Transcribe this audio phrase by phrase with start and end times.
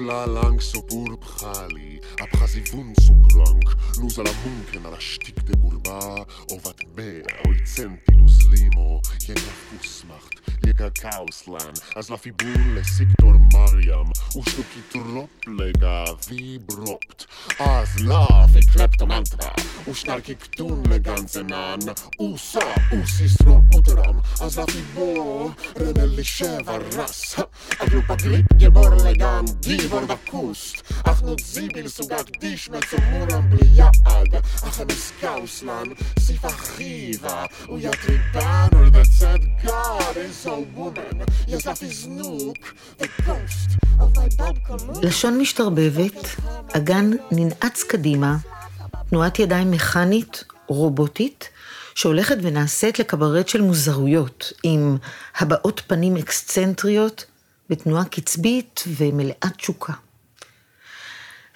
[0.00, 3.68] lang so burbchali, abchasivun so krank,
[4.00, 10.90] nus alla munken alla stick de burba, ovat mehr, oi centidus limo, jeka fusmacht, biega
[10.90, 14.10] kaoslan A zna fibule siktor Mariam.
[14.34, 17.26] Usztuki troplega vibropt.
[17.58, 19.52] A zla fekleptomantra
[19.86, 21.80] Usztarki ktun ganzenan
[22.18, 27.38] Usa usi stroputeram A zna fibo renelli szewa ras
[27.78, 30.84] A grupa glipnie borlegan Divor da kust.
[31.04, 35.96] Ach nut zibil sugak dish, dishme Co muram bliad Ach emis kaoslan.
[36.20, 40.57] Sifa chiva Uja tribanur that said God is all
[45.02, 46.36] לשון משתרבבת,
[46.76, 48.36] אגן ננעץ קדימה,
[49.10, 51.48] תנועת ידיים מכנית, רובוטית,
[51.94, 54.96] שהולכת ונעשית לקברט של מוזרויות, עם
[55.38, 57.24] הבעות פנים אקסצנטריות,
[57.70, 59.92] בתנועה קצבית ומלאת תשוקה.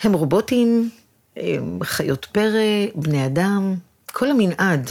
[0.02, 0.90] הם רובוטים,
[1.36, 3.74] הם חיות פרא, בני אדם,
[4.12, 4.90] כל המנעד.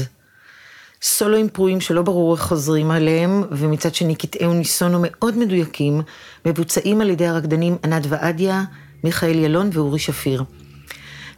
[1.03, 6.02] סולואים פרועים שלא ברור איך חוזרים עליהם, ומצד שני קטעי אוניסונו מאוד מדויקים,
[6.45, 8.63] מבוצעים על ידי הרקדנים ענת ועדיה,
[9.03, 10.43] מיכאל ילון ואורי שפיר.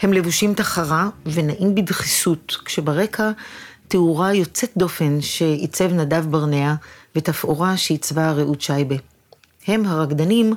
[0.02, 3.31] הם לבושים תחרה ונעים בדחיסות, כשברקע
[3.88, 6.73] תאורה יוצאת דופן שעיצב נדב ברנע
[7.16, 8.95] ותפאורה שעיצבה רעות שייבה.
[9.67, 10.53] הם, הרקדנים,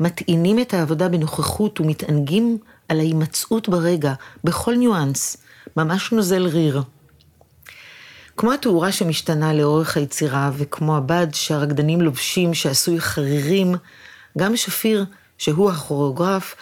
[0.00, 4.12] מטעינים את העבודה בנוכחות ומתענגים על ההימצאות ברגע,
[4.44, 5.36] בכל ניואנס,
[5.76, 6.82] ממש נוזל ריר.
[8.38, 13.74] כמו התאורה שמשתנה לאורך היצירה, וכמו הבד שהרקדנים לובשים שעשוי חרירים,
[14.38, 15.04] גם שפיר,
[15.38, 16.54] שהוא הכוריאוגרף,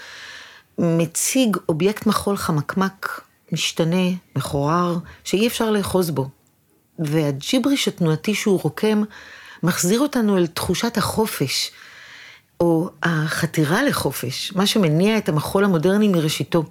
[0.79, 3.21] מציג אובייקט מחול חמקמק,
[3.53, 6.29] משתנה, מחורר, שאי אפשר לאחוז בו.
[6.99, 9.03] והג'יבריש התנועתי שהוא רוקם,
[9.63, 11.71] מחזיר אותנו אל תחושת החופש,
[12.61, 16.65] או החתירה לחופש, מה שמניע את המחול המודרני מראשיתו.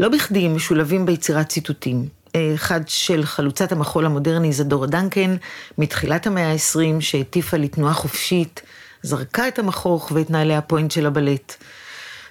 [0.00, 2.19] לא בכדי משולבים ביצירת ציטוטים.
[2.54, 5.36] אחד של חלוצת המחול המודרני זדורה דנקן,
[5.78, 8.62] מתחילת המאה ה-20, שהטיפה לתנועה חופשית,
[9.02, 11.54] זרקה את המכוך ואת נעלי הפוינט של הבלט.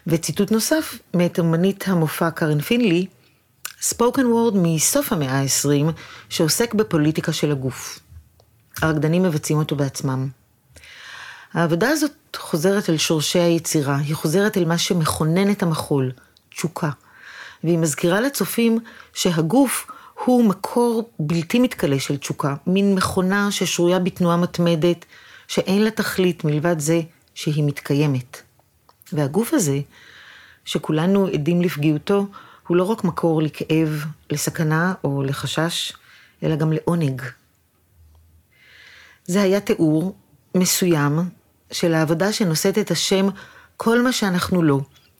[0.07, 3.05] וציטוט נוסף מאת אמנית המופע קארן פינלי,
[3.81, 5.91] ספוקן וורד מסוף המאה ה-20,
[6.29, 7.99] שעוסק בפוליטיקה של הגוף.
[8.81, 10.27] הרקדנים מבצעים אותו בעצמם.
[11.53, 16.11] העבודה הזאת חוזרת אל שורשי היצירה, היא חוזרת אל מה שמכונן את המחול,
[16.49, 16.89] תשוקה.
[17.63, 18.79] והיא מזכירה לצופים
[19.13, 19.87] שהגוף
[20.25, 25.05] הוא מקור בלתי מתכלה של תשוקה, מין מכונה ששרויה בתנועה מתמדת,
[25.47, 27.01] שאין לה תכלית מלבד זה
[27.33, 28.41] שהיא מתקיימת.
[29.13, 29.79] והגוף הזה,
[30.65, 32.27] שכולנו עדים לפגיעותו,
[32.67, 35.93] הוא לא רק מקור לכאב, לסכנה או לחשש,
[36.43, 37.21] אלא גם לעונג.
[39.25, 40.15] זה היה תיאור
[40.55, 41.19] מסוים
[41.71, 43.27] של העבודה שנושאת את השם
[43.77, 44.79] כל מה שאנחנו לא,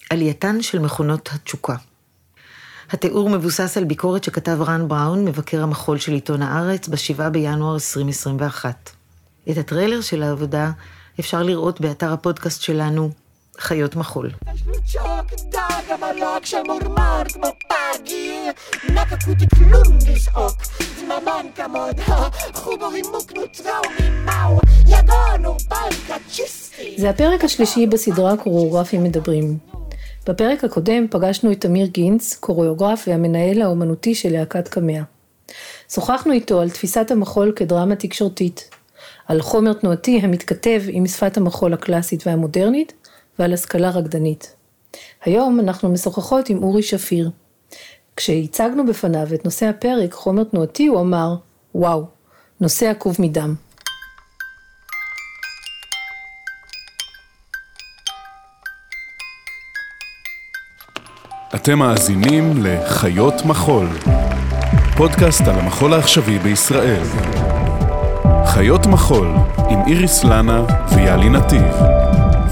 [0.09, 1.75] עלייתן של מכונות התשוקה.
[2.91, 8.89] התיאור מבוסס על ביקורת שכתב רן בראון, מבקר המחול של עיתון הארץ, ב-7 בינואר 2021.
[9.51, 10.71] את הטריילר של העבודה
[11.19, 13.09] אפשר לראות באתר הפודקאסט שלנו,
[13.59, 14.29] חיות מחול.
[26.97, 29.68] זה הפרק השלישי בסדרה קוריאוגרפים מדברים.
[30.29, 35.01] בפרק הקודם פגשנו את אמיר גינץ, קוריאוגרף והמנהל האומנותי של להקת קמע.
[35.93, 38.69] שוחחנו איתו על תפיסת המחול כדרמה תקשורתית,
[39.27, 42.93] על חומר תנועתי המתכתב עם שפת המחול הקלאסית והמודרנית,
[43.39, 44.55] ועל השכלה רקדנית.
[45.25, 47.29] היום אנחנו משוחחות עם אורי שפיר.
[48.15, 51.35] כשהצגנו בפניו את נושא הפרק, חומר תנועתי, הוא אמר,
[51.75, 52.05] וואו,
[52.61, 53.55] נושא עקוב מדם.
[61.69, 63.87] אתם מאזינים לחיות מחול,
[64.97, 67.03] פודקאסט על המחול העכשווי בישראל.
[68.45, 69.27] חיות מחול
[69.69, 70.63] עם איריס לנה
[70.95, 71.73] ויאלי נתיב.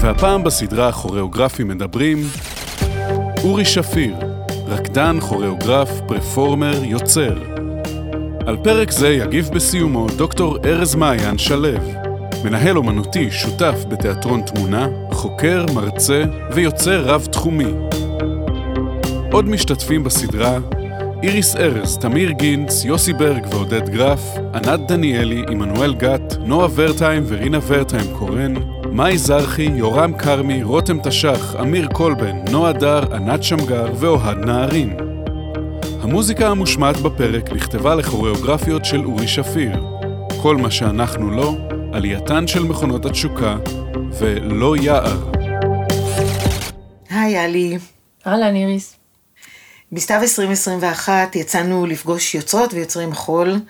[0.00, 2.18] והפעם בסדרה הכוריאוגרפים מדברים
[3.44, 4.14] אורי שפיר,
[4.68, 7.34] רקדן, כוריאוגרף, פרפורמר, יוצר.
[8.46, 11.78] על פרק זה יגיב בסיומו דוקטור ארז מעיין שלו,
[12.44, 17.72] מנהל אומנותי שותף בתיאטרון תמונה, חוקר, מרצה ויוצר רב-תחומי.
[19.32, 20.58] עוד משתתפים בסדרה
[21.22, 24.20] איריס ארז, תמיר גינץ, יוסי ברג ועודד גרף,
[24.54, 28.54] ענת דניאלי, עמנואל גת, נועה ורטהיים ורינה ורטהיים קורן,
[28.92, 34.96] מאי זרחי, יורם כרמי, רותם תש"ח, אמיר קולבן, נועה דר, ענת שמגר ואוהד נהרין.
[36.02, 39.84] המוזיקה המושמעת בפרק נכתבה לכוריאוגרפיות של אורי שפיר.
[40.42, 41.56] כל מה שאנחנו לא,
[41.92, 43.56] עלייתן של מכונות התשוקה,
[44.18, 45.30] ולא יער.
[47.10, 47.78] היי יאלי.
[48.26, 48.98] אהלן איריס.
[49.92, 53.60] בסתיו 2021 יצאנו לפגוש יוצרות ויוצרי מחול,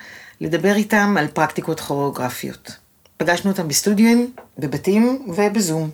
[0.41, 2.77] לדבר איתם על פרקטיקות כוריאוגרפיות.
[3.17, 4.19] פגשנו אותם בסטודיו,
[4.59, 5.91] בבתים ובזום.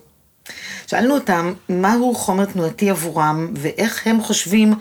[0.87, 4.73] שאלנו אותם מהו חומר תנועתי עבורם ואיך הם חושבים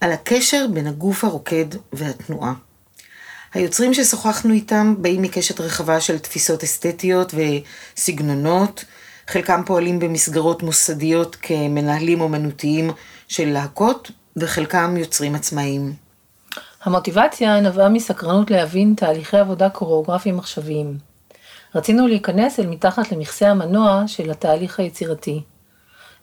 [0.00, 2.52] על הקשר בין הגוף הרוקד והתנועה.
[3.54, 7.34] היוצרים ששוחחנו איתם באים מקשת רחבה של תפיסות אסתטיות
[7.96, 8.84] וסגנונות,
[9.28, 12.90] חלקם פועלים במסגרות מוסדיות כמנהלים אומנותיים
[13.28, 15.94] של להקות, וחלקם יוצרים עצמאיים.
[16.82, 20.98] המוטיבציה נבעה מסקרנות להבין תהליכי עבודה קוריאוגרפיים עכשוויים.
[21.74, 25.42] רצינו להיכנס אל מתחת למכסה המנוע של התהליך היצירתי.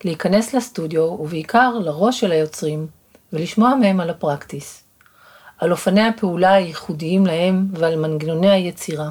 [0.04, 2.88] להיכנס לסטודיו, ובעיקר לראש של היוצרים,
[3.34, 4.84] ולשמוע מהם על הפרקטיס.
[5.58, 9.10] על אופני הפעולה הייחודיים להם ועל מנגנוני היצירה.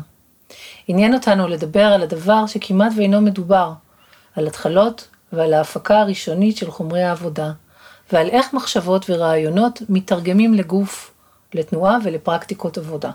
[0.88, 3.73] עניין אותנו לדבר על הדבר שכמעט ואינו מדובר,
[4.37, 7.52] על התחלות ועל ההפקה הראשונית של חומרי העבודה,
[8.12, 11.11] ועל איך מחשבות ורעיונות מתרגמים לגוף,
[11.55, 13.11] לתנועה ולפרקטיקות עבודה.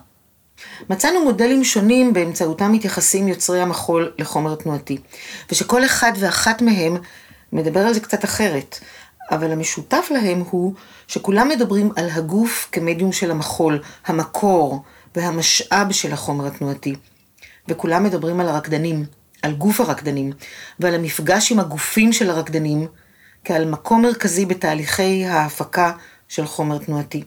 [0.89, 4.97] מצאנו מודלים שונים באמצעותם מתייחסים יוצרי המחול לחומר תנועתי,
[5.51, 6.97] ושכל אחד ואחת מהם
[7.51, 8.79] מדבר על זה קצת אחרת,
[9.31, 10.73] אבל המשותף להם הוא
[11.07, 14.83] שכולם מדברים על הגוף כמדיום של המחול, המקור
[15.15, 16.95] והמשאב של החומר התנועתי.
[17.67, 19.05] וכולם מדברים על הרקדנים,
[19.41, 20.31] על גוף הרקדנים,
[20.79, 22.87] ועל המפגש עם הגופים של הרקדנים,
[23.45, 25.91] כעל מקום מרכזי בתהליכי ההפקה
[26.27, 27.23] של חומר תנועתי.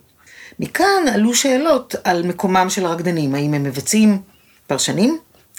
[0.60, 4.22] מכאן עלו שאלות על מקומם של הרקדנים, האם הם מבצעים,
[4.66, 5.18] פרשנים,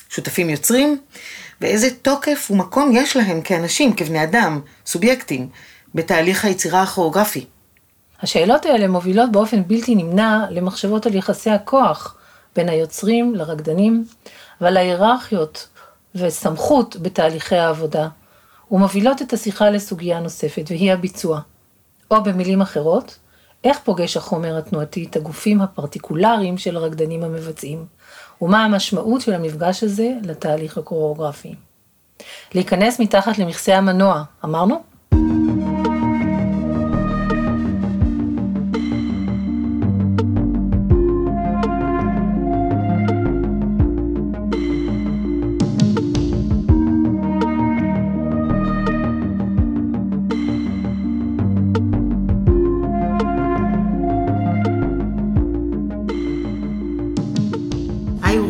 [0.09, 0.97] שותפים יוצרים,
[1.61, 5.49] ואיזה תוקף ומקום יש להם כאנשים, כבני אדם, סובייקטים,
[5.95, 7.45] בתהליך היצירה הכוריאוגרפי.
[8.21, 12.15] השאלות האלה מובילות באופן בלתי נמנע למחשבות על יחסי הכוח
[12.55, 14.05] בין היוצרים לרקדנים
[14.61, 15.67] ועל ההיררכיות
[16.15, 18.07] וסמכות בתהליכי העבודה,
[18.71, 21.39] ומובילות את השיחה לסוגיה נוספת, והיא הביצוע.
[22.11, 23.19] או במילים אחרות,
[23.63, 27.85] איך פוגש החומר התנועתי את הגופים הפרטיקולריים של הרקדנים המבצעים,
[28.41, 31.55] ומה המשמעות של המפגש הזה לתהליך הקוריאוגרפי.
[32.53, 34.88] להיכנס מתחת למכסה המנוע, אמרנו?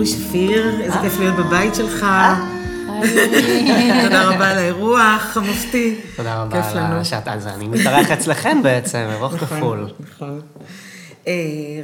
[0.06, 2.06] שפיר, איזה כיף להיות בבית שלך.
[4.04, 5.96] תודה רבה על האירוח המופתי.
[6.16, 9.90] תודה רבה על השעת אז אני מתארח אצלכם בעצם, אירוח נכון, כפול.
[10.00, 10.42] נכון.
[11.28, 11.34] אה,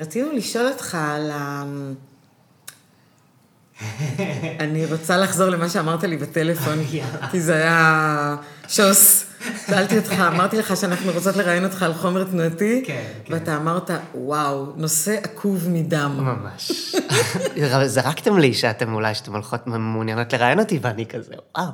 [0.02, 1.64] רצינו לשאול אותך על ה...
[4.60, 6.80] אני רוצה לחזור למה שאמרת לי בטלפון,
[7.32, 8.36] כי זה היה
[8.68, 9.25] שוס.
[9.68, 13.34] שאלתי אותך, אמרתי לך שאנחנו רוצות לראיין אותך על חומר תנועתי, כן, כן.
[13.34, 16.12] ואתה אמרת, וואו, נושא עקוב מדם.
[16.18, 16.96] ממש.
[17.86, 21.68] זרקתם לי שאתם אולי, שאתם הולכות מעוניינות לראיין אותי, ואני כזה, וואו,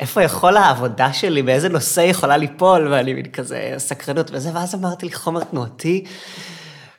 [0.00, 5.06] איפה יכול העבודה שלי, באיזה נושא יכולה ליפול, ואני מין כזה סקרנות וזה, ואז אמרתי
[5.06, 6.04] לי, חומר תנועתי,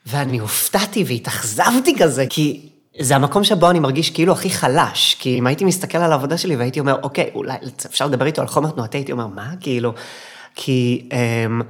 [0.06, 2.69] ואני הופתעתי והתאכזבתי כזה, כי
[3.02, 6.56] זה המקום שבו אני מרגיש כאילו הכי חלש, כי אם הייתי מסתכל על העבודה שלי
[6.56, 9.52] והייתי אומר, אוקיי, אולי אפשר לדבר איתו על חומר תנועתי, הייתי אומר, מה?
[9.60, 9.94] כאילו,
[10.56, 11.64] כי um,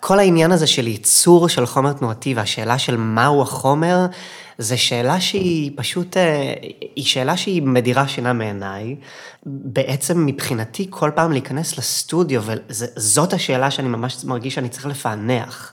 [0.00, 4.06] כל העניין הזה של ייצור של חומר תנועתי והשאלה של מהו החומר,
[4.58, 6.20] זו שאלה שהיא פשוט, uh,
[6.96, 8.96] היא שאלה שהיא מדירה שינה מעיניי.
[9.46, 15.72] בעצם מבחינתי, כל פעם להיכנס לסטודיו, וזאת השאלה שאני ממש מרגיש שאני צריך לפענח.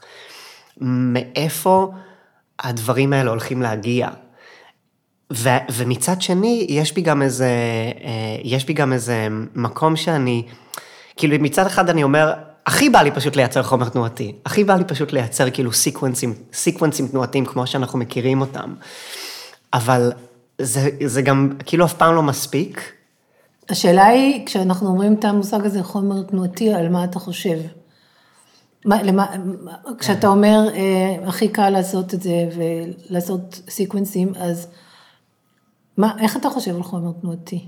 [0.81, 1.91] מאיפה
[2.60, 4.10] הדברים האלה הולכים להגיע?
[5.31, 7.50] ו, ומצד שני, יש בי גם איזה,
[8.03, 8.11] אה,
[8.43, 10.43] יש בי גם איזה מקום שאני,
[11.17, 12.33] כאילו מצד אחד אני אומר,
[12.65, 17.07] הכי בא לי פשוט לייצר חומר תנועתי, הכי בא לי פשוט לייצר כאילו סיקוונסים, סיקוונסים
[17.07, 18.73] תנועתיים כמו שאנחנו מכירים אותם.
[19.73, 20.11] אבל
[20.57, 22.81] זה, זה גם כאילו אף פעם לא מספיק.
[23.69, 27.59] השאלה היא, כשאנחנו אומרים את המושג הזה, חומר תנועתי, על מה אתה חושב?
[28.85, 29.25] מה, למה,
[30.00, 34.67] כשאתה אומר, אה, הכי קל לעשות את זה ולעשות סיקוונסים, אז
[35.98, 37.67] מה, איך אתה חושב על חומר תנועתי?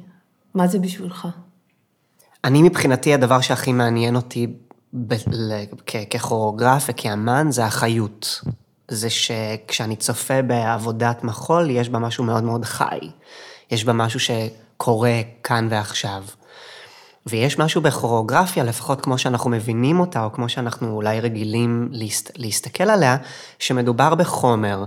[0.54, 1.28] מה זה בשבילך?
[2.44, 4.48] אני מבחינתי הדבר שהכי מעניין אותי
[4.94, 5.16] ב-
[6.10, 8.42] ככוריאוגרף וכאמן זה החיות.
[8.88, 13.00] זה שכשאני צופה בעבודת מחול, יש בה משהו מאוד מאוד חי.
[13.72, 16.24] יש בה משהו שקורה כאן ועכשיו.
[17.26, 22.84] ויש משהו בכוריאוגרפיה, לפחות כמו שאנחנו מבינים אותה, או כמו שאנחנו אולי רגילים להסת, להסתכל
[22.84, 23.18] עליה,
[23.60, 24.86] שמדובר בחומר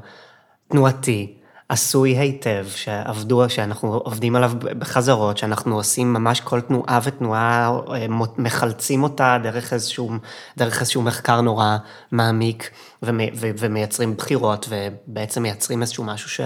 [0.68, 1.36] תנועתי,
[1.68, 8.06] עשוי היטב, שעבדו, שאנחנו עובדים עליו בחזרות, שאנחנו עושים ממש כל תנועה ותנועה, אה,
[8.38, 10.10] מחלצים אותה דרך איזשהו,
[10.56, 11.76] דרך איזשהו מחקר נורא
[12.12, 12.70] מעמיק,
[13.02, 16.40] ומייצרים בחירות, ובעצם מייצרים איזשהו משהו ש,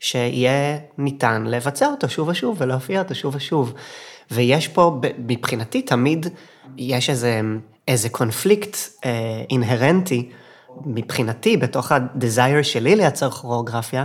[0.00, 3.74] שיהיה ניתן לבצע אותו שוב ושוב, ולהופיע אותו שוב ושוב.
[4.30, 6.26] ויש פה, מבחינתי, תמיד
[6.76, 7.40] יש איזה,
[7.88, 9.10] איזה קונפליקט אה,
[9.50, 10.30] אינהרנטי,
[10.84, 14.04] מבחינתי, בתוך ה-desire שלי לייצר כוריאוגרפיה,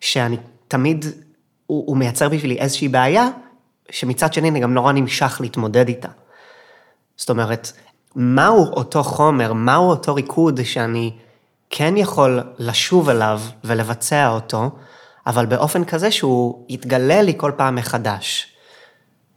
[0.00, 0.36] שאני
[0.68, 1.04] תמיד,
[1.66, 3.28] הוא, הוא מייצר בשבילי איזושהי בעיה,
[3.90, 6.08] שמצד שני אני גם נורא נמשך להתמודד איתה.
[7.16, 7.72] זאת אומרת,
[8.16, 11.12] מהו אותו חומר, מהו אותו ריקוד שאני
[11.70, 14.70] כן יכול לשוב אליו ולבצע אותו,
[15.26, 18.46] אבל באופן כזה שהוא יתגלה לי כל פעם מחדש.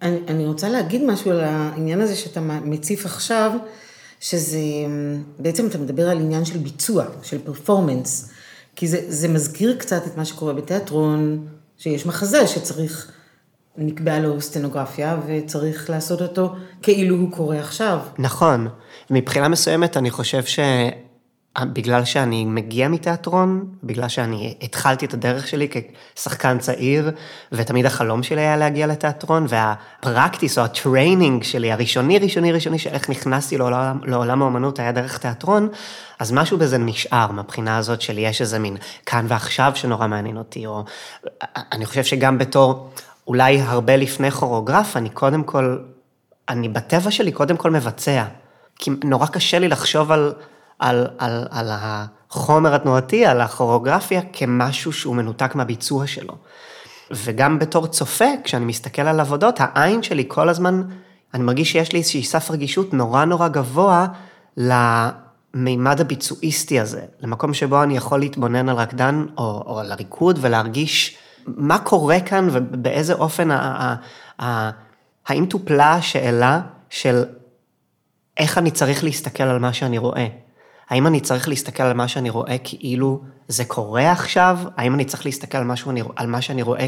[0.02, 3.52] אני, אני רוצה להגיד משהו על העניין הזה שאתה מציף עכשיו,
[4.20, 4.60] שזה,
[5.40, 8.30] בעצם אתה מדבר על עניין של ביצוע, של פרפורמנס.
[8.76, 13.12] כי זה, זה מזכיר קצת את מה שקורה בתיאטרון, שיש מחזה שצריך,
[13.78, 18.00] נקבע לו סצנוגרפיה וצריך לעשות אותו כאילו הוא קורה עכשיו.
[18.18, 18.68] נכון.
[19.10, 20.60] מבחינה מסוימת אני חושב ש...
[21.62, 25.68] בגלל שאני מגיע מתיאטרון, בגלל שאני התחלתי את הדרך שלי
[26.16, 27.12] כשחקן צעיר,
[27.52, 32.80] ותמיד החלום שלי היה להגיע לתיאטרון, וה practice או ה training שלי, הראשוני, ראשוני, ראשוני,
[32.80, 35.70] של איך נכנסתי לעולם, לעולם האומנות היה דרך תיאטרון,
[36.20, 40.66] אז משהו בזה נשאר, מהבחינה הזאת של יש איזה מין כאן ועכשיו שנורא מעניין אותי,
[40.66, 40.84] או
[41.72, 42.90] אני חושב שגם בתור,
[43.28, 45.78] אולי הרבה לפני כוריאוגרף, אני קודם כל,
[46.50, 48.26] אני בטבע שלי קודם כל מבצע.
[48.76, 50.34] כי נורא קשה לי לחשוב על...
[50.84, 56.34] על, על, על החומר התנועתי, על הכוריאוגרפיה, כמשהו שהוא מנותק מהביצוע שלו.
[57.12, 60.84] וגם בתור צופה, כשאני מסתכל על עבודות, העין שלי כל הזמן,
[61.34, 64.08] אני מרגיש שיש לי איזושהי סף רגישות נורא נורא גבוה
[64.58, 71.18] למימד הביצועיסטי הזה, למקום שבו אני יכול להתבונן על רקדן או, או על הריקוד ולהרגיש
[71.48, 73.96] מה קורה כאן ובאיזה אופן, ה, ה,
[74.46, 74.72] ה,
[75.28, 77.24] האם טופלה השאלה של
[78.38, 80.43] איך אני צריך להסתכל על מה שאני רואה.
[80.90, 84.60] האם אני צריך להסתכל על מה שאני רואה כאילו זה קורה עכשיו?
[84.78, 86.86] האם אני צריך להסתכל על, משהו, על מה שאני רואה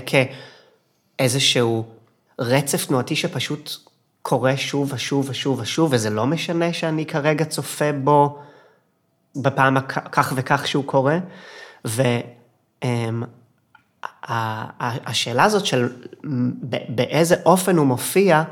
[1.20, 1.86] כאיזשהו
[2.40, 3.72] רצף תנועתי שפשוט
[4.22, 8.40] קורה שוב ושוב ושוב ושוב, וזה לא משנה שאני כרגע צופה בו
[9.36, 11.20] בפעם כך וכך שהוא קורה?
[11.86, 13.24] והשאלה
[15.42, 15.90] אמ, הזאת של
[16.90, 18.44] באיזה אופן הוא מופיע,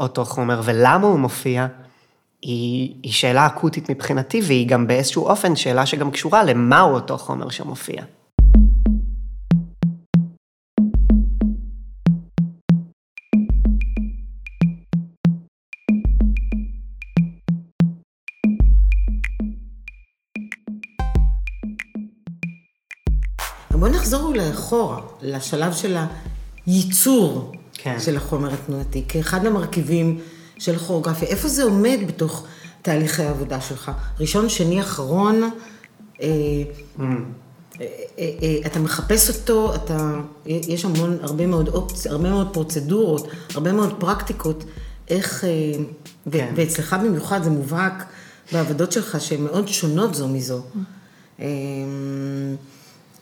[0.00, 1.66] אותו חומר, ולמה הוא מופיע,
[2.42, 7.50] היא, היא שאלה אקוטית מבחינתי, והיא גם באיזשהו אופן שאלה שגם קשורה למהו אותו חומר
[7.50, 8.02] שמופיע.
[23.70, 25.96] בוא נחזור אולי אחורה, לשלב של
[26.66, 28.00] הייצור כן.
[28.00, 30.20] של החומר התנועתי, כאחד המרכיבים
[30.62, 32.44] של כוריאוגרפיה, איפה זה עומד בתוך
[32.82, 33.90] תהליכי העבודה שלך?
[34.20, 35.50] ראשון, שני, אחרון,
[36.20, 36.28] אה,
[36.98, 37.02] mm.
[37.80, 37.86] אה,
[38.18, 43.94] אה, אתה מחפש אותו, אתה, יש המון, הרבה מאוד אופציות, הרבה מאוד פרוצדורות, הרבה מאוד
[43.98, 44.64] פרקטיקות,
[45.08, 45.44] איך,
[46.32, 46.52] כן.
[46.56, 48.04] ואצלך במיוחד זה מובהק
[48.52, 50.62] בעבודות שלך שהן מאוד שונות זו מזו.
[51.38, 51.42] Mm.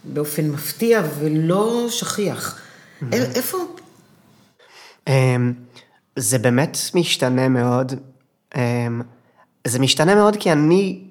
[0.04, 2.58] באופן מפתיע ולא שכיח.
[3.02, 3.14] Mm-hmm.
[3.14, 3.58] איפה?
[5.08, 5.52] אמ,
[6.16, 7.92] זה באמת משתנה מאוד.
[8.56, 9.02] אמ,
[9.66, 11.04] זה משתנה מאוד כי אני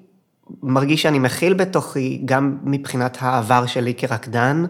[0.62, 4.64] מרגיש שאני מכיל בתוכי, גם מבחינת העבר שלי כרקדן,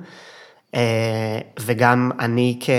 [0.74, 2.70] אה, וגם אני כ,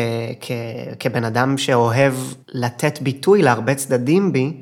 [0.42, 0.52] כ,
[1.00, 2.14] כבן אדם שאוהב
[2.48, 4.62] לתת ביטוי להרבה צדדים בי,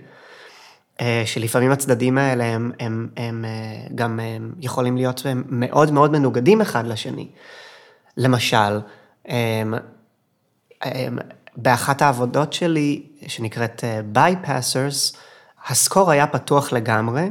[1.01, 6.61] אה, שלפעמים הצדדים האלה הם, הם, הם אה, גם הם יכולים להיות מאוד מאוד מנוגדים
[6.61, 7.27] אחד לשני.
[8.17, 8.79] למשל,
[11.57, 13.83] באחת העבודות שלי, שנקראת
[14.15, 15.17] Bypassers,
[15.67, 17.29] הסקור היה פתוח לגמרי,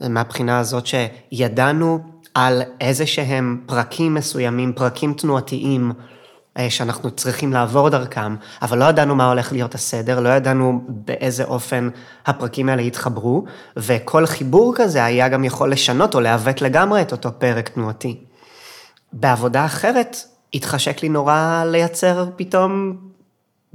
[0.00, 1.98] מהבחינה הזאת שידענו
[2.34, 5.92] על איזה שהם פרקים מסוימים, פרקים תנועתיים,
[6.58, 11.44] אה, שאנחנו צריכים לעבור דרכם, אבל לא ידענו מה הולך להיות הסדר, לא ידענו באיזה
[11.44, 11.88] אופן
[12.26, 13.44] הפרקים האלה יתחברו,
[13.76, 18.24] וכל חיבור כזה היה גם יכול לשנות או לעוות לגמרי את אותו פרק תנועתי.
[19.12, 20.16] בעבודה אחרת,
[20.54, 22.96] התחשק לי נורא לייצר פתאום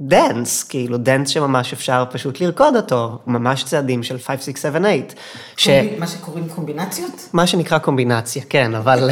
[0.00, 4.88] dance, כאילו dance שממש אפשר פשוט לרקוד אותו, ממש צעדים של 5, 6, 7, 8.
[5.56, 5.68] ש...
[5.98, 7.28] מה שקוראים קומבינציות?
[7.32, 9.10] מה שנקרא קומבינציה, כן, אבל...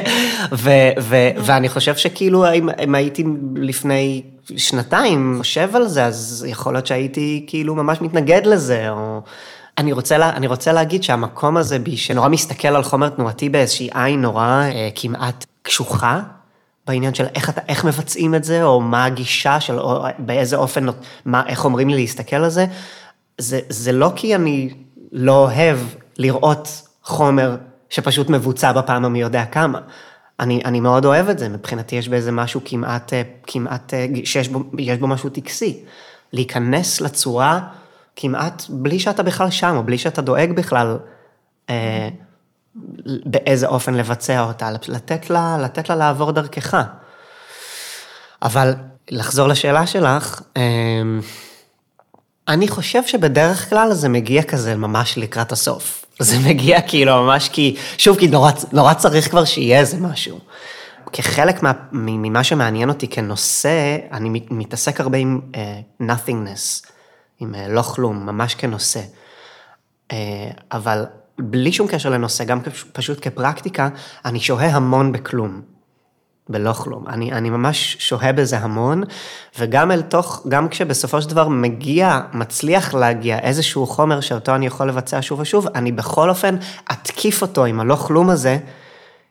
[0.52, 3.24] ו, ו, ואני חושב שכאילו אם, אם הייתי
[3.56, 4.22] לפני
[4.56, 9.20] שנתיים חושב על זה, אז יכול להיות שהייתי כאילו ממש מתנגד לזה, או...
[9.78, 13.88] אני רוצה, לה, אני רוצה להגיד שהמקום הזה בי, שנורא מסתכל על חומר תנועתי באיזושהי
[13.94, 16.20] עין נורא אה, כמעט קשוחה,
[16.86, 20.86] בעניין של איך, אתה, איך מבצעים את זה, או מה הגישה של, או באיזה אופן,
[21.24, 22.66] מה, איך אומרים לי להסתכל על זה.
[23.38, 24.74] זה, זה לא כי אני
[25.12, 25.78] לא אוהב
[26.18, 27.56] לראות חומר
[27.90, 29.80] שפשוט מבוצע בפעם המי יודע כמה.
[30.40, 34.48] אני, אני מאוד אוהב את זה, מבחינתי יש באיזה משהו כמעט, אה, כמעט, אה, שיש
[34.48, 35.84] בו, יש בו משהו טקסי.
[36.32, 37.60] להיכנס לצורה
[38.16, 40.96] כמעט בלי שאתה בכלל שם, או בלי שאתה דואג בכלל
[41.70, 42.08] אה,
[43.24, 46.82] באיזה אופן לבצע אותה, לתת לה, לתת לה לעבור דרכך.
[48.42, 48.74] אבל
[49.10, 50.62] לחזור לשאלה שלך, אה,
[52.48, 56.04] אני חושב שבדרך כלל זה מגיע כזה ממש לקראת הסוף.
[56.18, 60.38] זה מגיע כאילו ממש כי, שוב, כי נורא, נורא צריך כבר שיהיה איזה משהו.
[61.12, 66.90] כחלק מה, ממה שמעניין אותי כנושא, אני מתעסק הרבה עם uh, nothingness,
[67.40, 69.00] עם uh, לא כלום, ממש כנושא.
[70.08, 70.14] Uh,
[70.72, 71.04] אבל
[71.38, 72.60] בלי שום קשר לנושא, גם
[72.92, 73.88] פשוט כפרקטיקה,
[74.24, 75.62] אני שוהה המון בכלום.
[76.48, 77.08] בלא כלום.
[77.08, 79.02] אני, אני ממש שוהה בזה המון,
[79.58, 84.88] וגם אל תוך, גם כשבסופו של דבר מגיע, מצליח להגיע איזשהו חומר שאותו אני יכול
[84.88, 86.56] לבצע שוב ושוב, אני בכל אופן
[86.92, 88.58] אתקיף אותו עם הלא כלום הזה,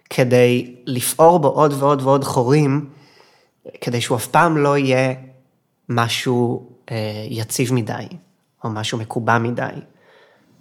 [0.09, 2.89] כדי לפעור בו עוד ועוד ועוד חורים,
[3.81, 5.13] כדי שהוא אף פעם לא יהיה
[5.89, 8.07] משהו אה, יציב מדי,
[8.63, 9.69] או משהו מקובע מדי.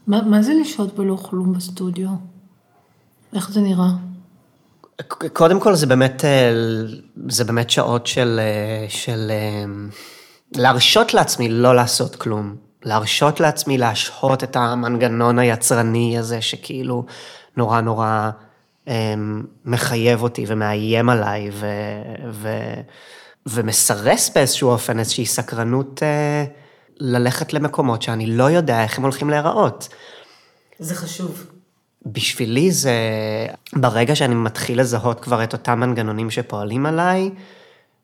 [0.07, 2.09] מה, מה זה לשהות בלא כלום בסטודיו?
[3.35, 3.89] איך זה נראה?
[5.33, 6.53] קודם כל זה באמת, אה,
[7.29, 9.65] זה באמת שעות של, אה, של אה,
[10.53, 12.57] להרשות לעצמי לא לעשות כלום.
[12.83, 17.05] להרשות לעצמי להשהות את המנגנון היצרני הזה שכאילו
[17.57, 18.31] נורא נורא
[19.65, 21.67] מחייב אותי ומאיים עליי ו,
[22.31, 22.49] ו,
[23.47, 26.03] ומסרס באיזשהו אופן איזושהי סקרנות
[26.99, 29.89] ללכת למקומות שאני לא יודע איך הם הולכים להיראות.
[30.79, 31.47] זה חשוב.
[32.07, 32.95] בשבילי זה,
[33.73, 37.31] ברגע שאני מתחיל לזהות כבר את אותם מנגנונים שפועלים עליי,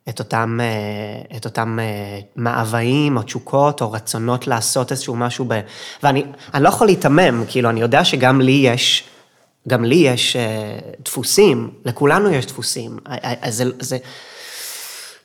[0.09, 5.61] את אותם, אה, את אותם אה, מאוויים או תשוקות או רצונות לעשות איזשהו משהו ב...
[6.03, 6.25] ואני
[6.55, 9.05] לא יכול להיתמם, כאילו, אני יודע שגם לי יש,
[9.69, 12.99] גם לי יש אה, דפוסים, לכולנו יש דפוסים.
[13.49, 13.99] זה, זה,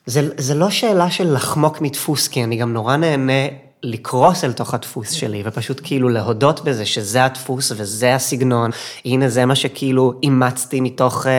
[0.05, 3.47] זה, זה לא שאלה של לחמוק מדפוס, כי אני גם נורא נהנה
[3.83, 8.71] לקרוס אל תוך הדפוס שלי, ופשוט כאילו להודות בזה שזה הדפוס וזה הסגנון,
[9.05, 11.29] הנה זה מה שכאילו אימצתי מתוך uh,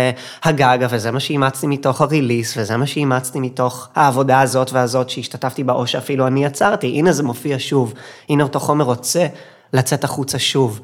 [0.48, 5.72] הגגה, וזה מה שאימצתי מתוך הריליס, וזה מה שאימצתי מתוך העבודה הזאת והזאת שהשתתפתי בה,
[5.72, 7.94] או שאפילו אני יצרתי, הנה זה מופיע שוב,
[8.28, 9.26] הנה אותו חומר רוצה
[9.72, 10.80] לצאת החוצה שוב.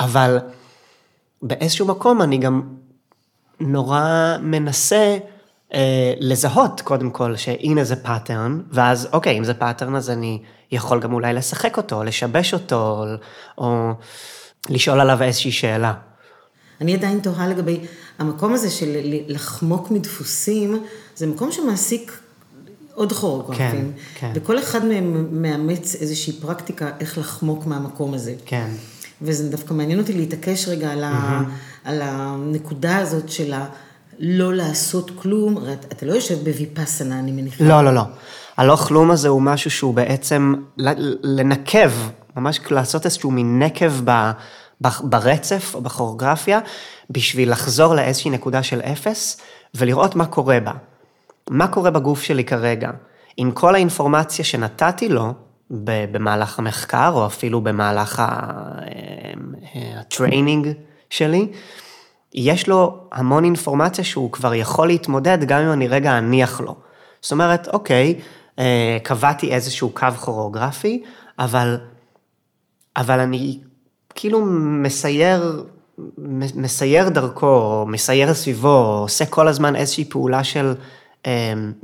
[0.00, 0.38] אבל
[1.42, 2.62] באיזשהו מקום אני גם
[3.60, 5.18] נורא מנסה אה,
[6.20, 11.12] לזהות קודם כל שהנה זה pattern, ואז אוקיי, אם זה pattern אז אני יכול גם
[11.12, 13.04] אולי לשחק אותו, לשבש אותו,
[13.58, 13.90] או
[14.68, 15.94] לשאול עליו איזושהי שאלה.
[16.80, 17.80] אני עדיין תוהה לגבי
[18.18, 18.96] המקום הזה של
[19.28, 20.84] לחמוק מדפוסים,
[21.16, 22.18] זה מקום שמעסיק
[22.94, 23.92] עוד כוריאוגרפים.
[24.14, 24.32] כן, כן.
[24.34, 28.34] וכל אחד מהם מאמץ איזושהי פרקטיקה איך לחמוק מהמקום הזה.
[28.46, 28.68] כן.
[29.22, 31.06] וזה דווקא מעניין אותי להתעקש רגע על, mm-hmm.
[31.06, 31.42] ה,
[31.84, 33.66] על הנקודה הזאת של ה...
[34.22, 35.58] לא לעשות כלום,
[35.92, 37.64] אתה לא יושב בוויפאסנה, אני מניחה.
[37.64, 38.02] לא, לא, לא.
[38.56, 40.54] הלא כלום הזה הוא משהו שהוא בעצם
[41.22, 41.90] לנקב,
[42.36, 44.30] ממש לעשות איזשהו מין נקב ב,
[45.02, 46.60] ברצף או בכוריאוגרפיה,
[47.10, 49.40] בשביל לחזור לאיזושהי נקודה של אפס,
[49.74, 50.72] ולראות מה קורה בה.
[51.50, 52.90] מה קורה בגוף שלי כרגע?
[53.36, 55.32] עם כל האינפורמציה שנתתי לו
[55.70, 58.22] במהלך המחקר, או אפילו במהלך
[59.74, 60.68] ה training
[61.10, 61.48] שלי,
[62.34, 66.76] יש לו המון אינפורמציה שהוא כבר יכול להתמודד גם אם אני רגע אניח לו.
[67.20, 68.20] זאת אומרת, אוקיי,
[68.58, 71.02] אה, קבעתי איזשהו קו כוריאוגרפי,
[71.38, 71.78] אבל,
[72.96, 73.60] אבל אני
[74.14, 74.46] כאילו
[74.82, 75.64] מסייר,
[76.54, 80.74] מסייר דרכו, מסייר סביבו, עושה כל הזמן איזושהי פעולה של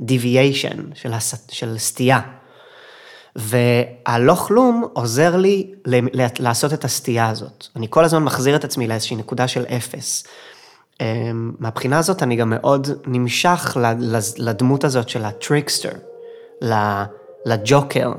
[0.01, 2.19] deviation, אמ, של, הס, של סטייה.
[3.39, 5.71] והלא כלום עוזר לי
[6.39, 7.67] לעשות את הסטייה הזאת.
[7.75, 10.23] אני כל הזמן מחזיר את עצמי לאיזושהי נקודה של אפס.
[11.01, 13.77] אמ, מהבחינה הזאת אני גם מאוד נמשך
[14.37, 15.91] לדמות הזאת של הטריקסטר,
[17.45, 18.11] לג'וקר.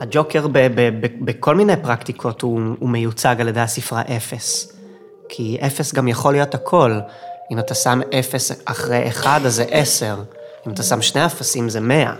[0.00, 0.46] הג'וקר
[1.20, 4.72] בכל מיני פרקטיקות הוא, הוא מיוצג על ידי הספרה אפס.
[5.28, 6.98] כי אפס גם יכול להיות הכל.
[7.50, 10.16] אם אתה שם אפס אחרי אחד, אז זה עשר.
[10.66, 12.14] אם אתה שם שני אפסים, זה מאה.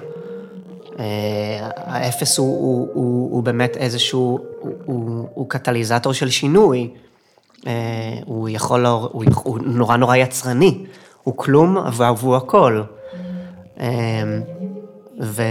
[0.98, 1.04] אה,
[1.76, 6.90] האפס הוא, הוא, הוא, הוא באמת איזשהו, הוא, הוא, הוא קטליזטור של שינוי.
[7.66, 7.72] אה,
[8.24, 10.84] הוא יכול, הוא, הוא נורא נורא יצרני.
[11.22, 12.82] הוא כלום והוא הכל.
[13.80, 13.86] אמ,
[15.20, 15.42] ו...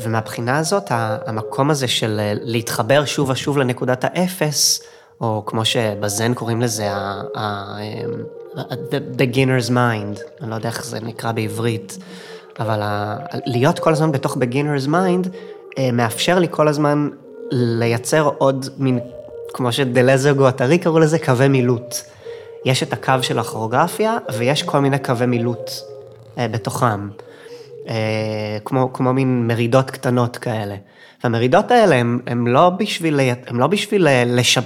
[0.00, 0.84] ומהבחינה הזאת,
[1.26, 4.82] המקום הזה של להתחבר שוב ושוב לנקודת האפס,
[5.20, 6.88] או כמו שבזן קוראים לזה,
[7.36, 11.98] ה-beginner's mind, אני לא יודע איך זה נקרא בעברית,
[12.58, 12.80] אבל
[13.46, 15.28] להיות כל הזמן בתוך beginner's mind,
[15.78, 17.08] אה, מאפשר לי כל הזמן
[17.50, 18.98] לייצר עוד מין,
[19.54, 21.94] כמו שדלזר גואטרי קראו לזה, קווי מילוט.
[22.64, 25.70] יש את הקו של הכוריאוגרפיה, ויש כל מיני קווי מילוט
[26.38, 27.08] אה, בתוכם.
[27.88, 30.76] אה, כמו, כמו מין מרידות קטנות כאלה.
[31.24, 34.62] והמרידות האלה הן לא בשביל, הם לא בשביל לשב...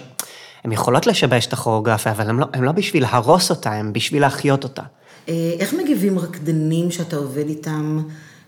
[0.64, 4.64] הן יכולות לשבש את הכוריאוגרפיה, אבל הן לא, לא בשביל להרוס אותה, הן בשביל להחיות
[4.64, 4.82] אותה.
[5.28, 8.02] אה, איך מגיבים רקדנים שאתה עובד איתם?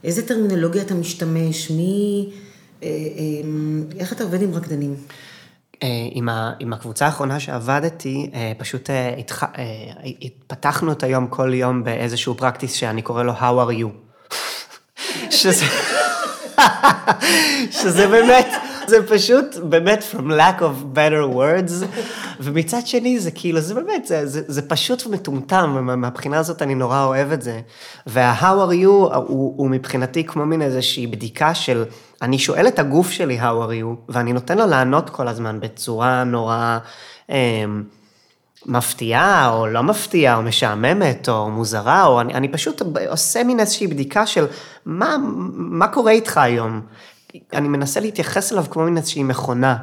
[0.05, 1.71] איזה טרמינולוגיה אתה משתמש?
[1.71, 2.29] מי...
[2.83, 2.89] אה,
[3.99, 4.95] איך אתה עובד עם רקדנים?
[6.11, 9.45] עם, ה, עם הקבוצה האחרונה שעבדתי, פשוט התח,
[10.23, 14.08] התפתחנו את היום כל יום באיזשהו פרקטיס שאני קורא לו How are you.
[15.42, 15.64] שזה...
[17.70, 18.46] שזה באמת,
[18.87, 21.85] זה פשוט, באמת, from lack of better words,
[22.40, 27.05] ומצד שני, זה כאילו, זה באמת, זה, זה, זה פשוט מטומטם, ומהבחינה הזאת אני נורא
[27.05, 27.61] אוהב את זה.
[28.07, 31.85] וה-how are you הוא, הוא מבחינתי כמו מין איזושהי בדיקה של,
[32.22, 36.24] אני שואל את הגוף שלי how are you, ואני נותן לו לענות כל הזמן בצורה
[36.24, 36.79] נורא...
[37.31, 37.64] אה,
[38.66, 43.87] מפתיעה, או לא מפתיעה, או משעממת, או מוזרה, או אני, אני פשוט עושה מין איזושהי
[43.87, 44.47] בדיקה של
[44.87, 45.16] מה,
[45.55, 46.81] מה קורה איתך היום.
[47.53, 49.77] אני מנסה להתייחס אליו כמו מין איזושהי מכונה.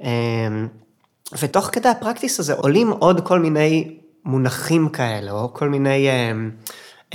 [0.00, 0.68] אמ,
[1.38, 6.50] ותוך כדי הפרקטיס הזה עולים עוד כל מיני מונחים כאלה, או כל מיני אמ,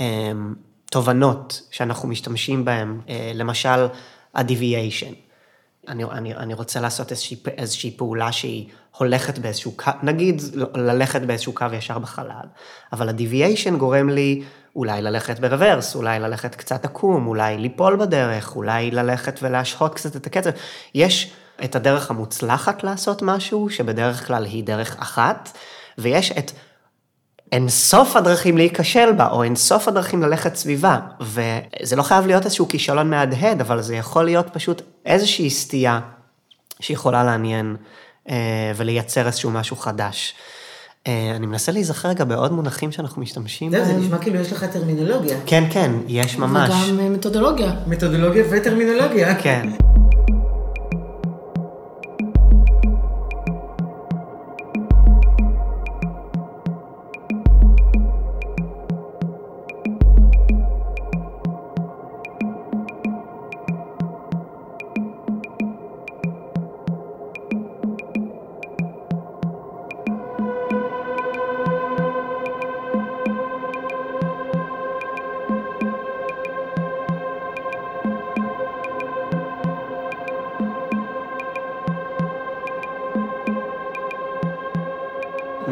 [0.00, 0.54] אמ,
[0.90, 3.86] תובנות שאנחנו משתמשים בהם, אה, למשל
[4.34, 5.14] ה-deviation.
[5.88, 10.42] אני, אני, אני רוצה לעשות איזושהי, איזושהי פעולה שהיא הולכת באיזשהו קו, נגיד
[10.74, 12.46] ללכת באיזשהו קו ישר בחלל,
[12.92, 14.42] אבל ה-deviation גורם לי
[14.76, 20.26] אולי ללכת ברוורס, אולי ללכת קצת עקום, אולי ליפול בדרך, אולי ללכת ולהשהות קצת את
[20.26, 20.50] הקצב.
[20.94, 21.32] יש
[21.64, 25.58] את הדרך המוצלחת לעשות משהו, שבדרך כלל היא דרך אחת,
[25.98, 26.52] ויש את
[27.52, 30.98] אין סוף הדרכים להיכשל בה, או אין סוף הדרכים ללכת סביבה.
[31.20, 36.00] וזה לא חייב להיות איזשהו כישלון מהדהד, אבל זה יכול להיות פשוט איזושהי סטייה
[36.80, 37.76] שיכולה לעניין
[38.76, 40.34] ולייצר איזשהו משהו חדש.
[41.06, 43.84] אה, אני מנסה להיזכר רגע בעוד מונחים שאנחנו משתמשים בהם.
[43.84, 45.38] זה נשמע כאילו יש לך טרמינולוגיה.
[45.46, 46.70] כן, כן, יש ממש.
[46.70, 47.72] וגם אה, מתודולוגיה.
[47.86, 49.34] מתודולוגיה וטרמינולוגיה.
[49.34, 49.68] כן.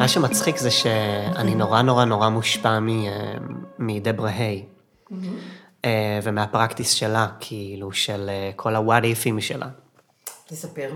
[0.07, 2.79] מה שמצחיק זה שאני נורא נורא נורא מושפע
[3.79, 4.65] מדברה היי.
[5.85, 9.67] אה, ומהפרקטיס שלה, כאילו, של אה, כל ה-what ifים שלה.
[10.47, 10.89] תספר.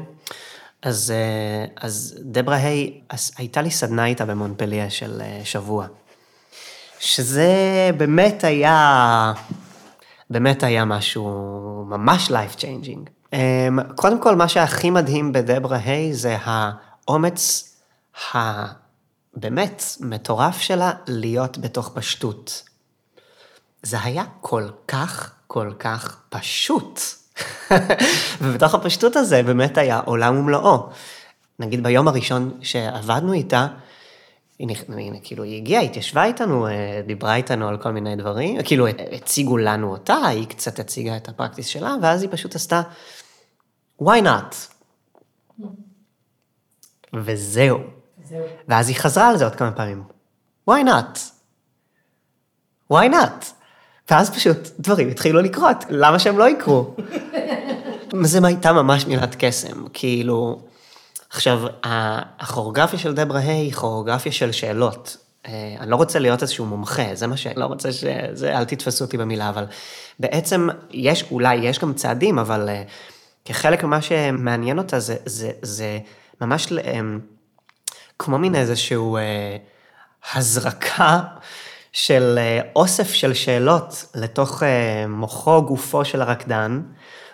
[0.82, 3.02] אז, אה, אז דברה היי,
[3.38, 5.88] הייתה לי סדנה איתה במונפליה של שבוע.
[7.00, 9.34] שזה באמת היה,
[10.30, 11.26] באמת היה משהו
[11.88, 13.34] ממש life changing.
[13.96, 17.68] קודם כל, מה שהכי מדהים בדברה היי זה האומץ
[18.36, 18.81] ה...
[19.34, 22.64] באמת מטורף שלה להיות בתוך פשטות.
[23.84, 27.00] זה היה כל כך, כל כך פשוט.
[28.42, 30.90] ובתוך הפשטות הזה באמת היה עולם ומלואו.
[31.60, 33.68] נגיד ביום הראשון שעבדנו איתה,
[34.60, 38.88] הנה, הנה, כאילו, היא הגיעה, התיישבה איתנו, אה, דיברה איתנו על כל מיני דברים, כאילו,
[38.88, 42.82] הציגו לנו אותה, היא קצת הציגה את הפרקטיס שלה, ואז היא פשוט עשתה,
[44.02, 44.56] why not?
[47.14, 47.80] וזהו.
[48.68, 50.04] ואז היא חזרה על זה עוד כמה פעמים.
[50.70, 51.20] why not?
[52.94, 53.46] why not?
[54.12, 56.96] ואז פשוט דברים התחילו לקרות, למה שהם לא יקרו?
[58.22, 60.62] זה הייתה ממש מילת קסם, כאילו...
[61.34, 61.62] עכשיו,
[62.40, 65.18] הכוריאוגרפיה של דברה היי היא כוריאוגרפיה של שאלות.
[65.48, 67.48] אה, אני לא רוצה להיות איזשהו מומחה, זה מה ש...
[67.56, 68.04] לא רוצה ש...
[68.34, 69.66] זה, אל תתפסו אותי במילה, אבל
[70.20, 72.84] בעצם יש, אולי יש גם צעדים, אבל אה,
[73.46, 76.00] כחלק ממה שמעניין אותה זה, זה, זה
[76.42, 76.74] ממש
[78.24, 79.58] כמו מין איזשהו אה,
[80.34, 81.22] הזרקה
[81.92, 86.82] של אה, אוסף של שאלות לתוך אה, מוחו, גופו של הרקדן,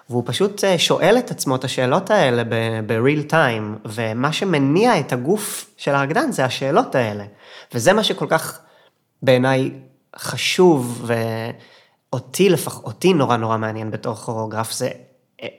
[0.09, 2.43] והוא פשוט אה, שואל את עצמו את השאלות האלה
[2.87, 7.23] ב-real time, ומה שמניע את הגוף של הרקדן זה השאלות האלה.
[7.73, 8.59] וזה מה שכל כך
[9.21, 9.71] בעיניי
[10.17, 11.11] חשוב,
[12.13, 14.89] ואותי לפח, אותי נורא נורא מעניין בתור כוריאוגרף, זה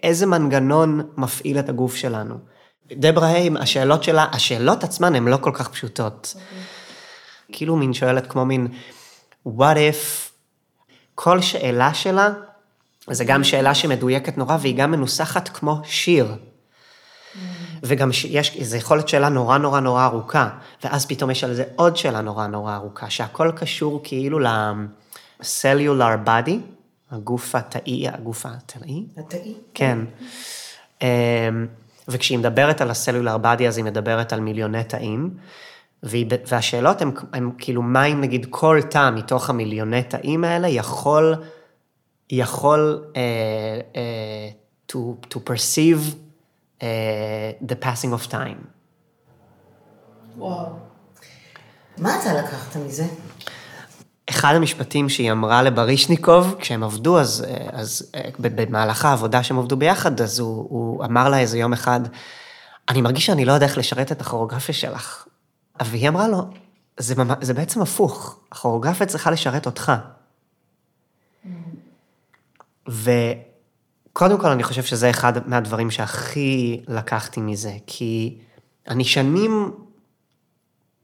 [0.03, 2.35] איזה מנגנון מפעיל את הגוף שלנו.
[2.93, 6.35] דברה היים, השאלות שלה, השאלות עצמן הן לא כל כך פשוטות.
[6.37, 6.79] Okay.
[7.53, 8.69] כאילו מין שואלת כמו מין,
[9.47, 10.31] what if,
[11.15, 12.29] כל שאלה שלה,
[13.11, 16.35] זה גם שאלה שמדויקת נורא, והיא גם מנוסחת כמו שיר.
[17.83, 20.49] וגם יש, זו יכולת שאלה נורא נורא נורא ארוכה,
[20.85, 26.57] ואז פתאום יש על זה עוד שאלה נורא נורא ארוכה, שהכל קשור כאילו ל-cellular body,
[27.11, 29.05] הגוף התאי, הגוף התאי?
[29.17, 29.55] התאי.
[29.75, 29.99] כן.
[31.03, 31.07] אמ,
[32.09, 35.35] וכשהיא מדברת על הסלולר בדי, אז היא מדברת על מיליוני תאים,
[36.03, 41.35] והשאלות הן כאילו, מה אם נגיד כל תא מתוך המיליוני תאים האלה יכול,
[42.31, 43.17] יכול uh,
[43.95, 44.99] uh, to,
[45.35, 46.15] to perceive
[46.81, 46.85] uh,
[47.69, 48.67] the passing of time.
[50.37, 50.67] וואו.
[51.99, 53.05] מה אתה לקחת מזה?
[54.31, 60.39] אחד המשפטים שהיא אמרה לברישניקוב, כשהם עבדו, אז, אז במהלך העבודה שהם עבדו ביחד, אז
[60.39, 62.01] הוא, הוא אמר לה איזה יום אחד,
[62.89, 65.27] אני מרגיש שאני לא יודע איך לשרת את הכוריאוגרפיה שלך.
[65.83, 66.39] והיא אמרה לו,
[66.97, 69.93] זה, זה בעצם הפוך, הכוריאוגרפיה צריכה לשרת אותך.
[72.87, 78.39] וקודם כל, אני חושב שזה אחד מהדברים שהכי לקחתי מזה, כי
[78.89, 79.73] אני שנים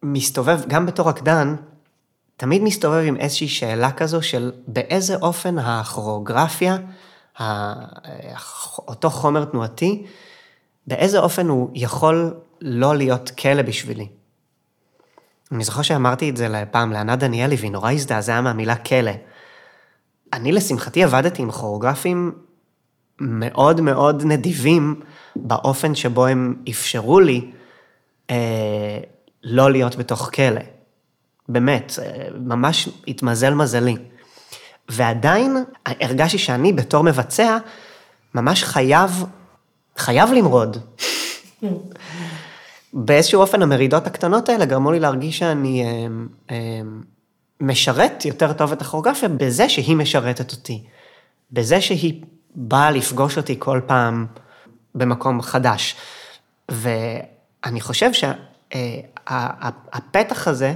[0.02, 1.54] מסתובב, גם בתור רקדן,
[2.36, 6.76] תמיד מסתובב עם איזושהי שאלה כזו של באיזה אופן הכוריאוגרפיה,
[8.78, 10.06] אותו חומר תנועתי,
[10.86, 14.08] באיזה אופן הוא יכול לא להיות כלא בשבילי.
[15.52, 19.12] אני זוכר שאמרתי את זה פעם לענת דניאלי, והיא נורא הזדעזעה מהמילה כלא.
[20.32, 22.32] אני לשמחתי עבדתי עם כוריאוגרפים
[23.20, 25.00] מאוד מאוד נדיבים
[25.36, 27.50] באופן שבו הם אפשרו לי
[28.30, 28.98] אה,
[29.42, 30.60] לא להיות בתוך כלא.
[31.48, 31.92] באמת,
[32.34, 33.96] ממש התמזל מזלי.
[34.88, 37.58] ועדיין הרגשתי שאני בתור מבצע,
[38.34, 39.24] ממש חייב,
[39.96, 40.76] חייב למרוד.
[42.92, 46.06] באיזשהו אופן המרידות הקטנות האלה גרמו לי להרגיש שאני אה,
[46.50, 46.80] אה,
[47.60, 50.84] משרת יותר טוב את הכוריאוגרפיה בזה שהיא משרתת אותי.
[51.52, 52.22] בזה שהיא
[52.54, 54.26] באה לפגוש אותי כל פעם
[54.94, 55.96] במקום חדש.
[56.68, 58.10] ואני חושב
[59.24, 60.74] שהפתח הזה,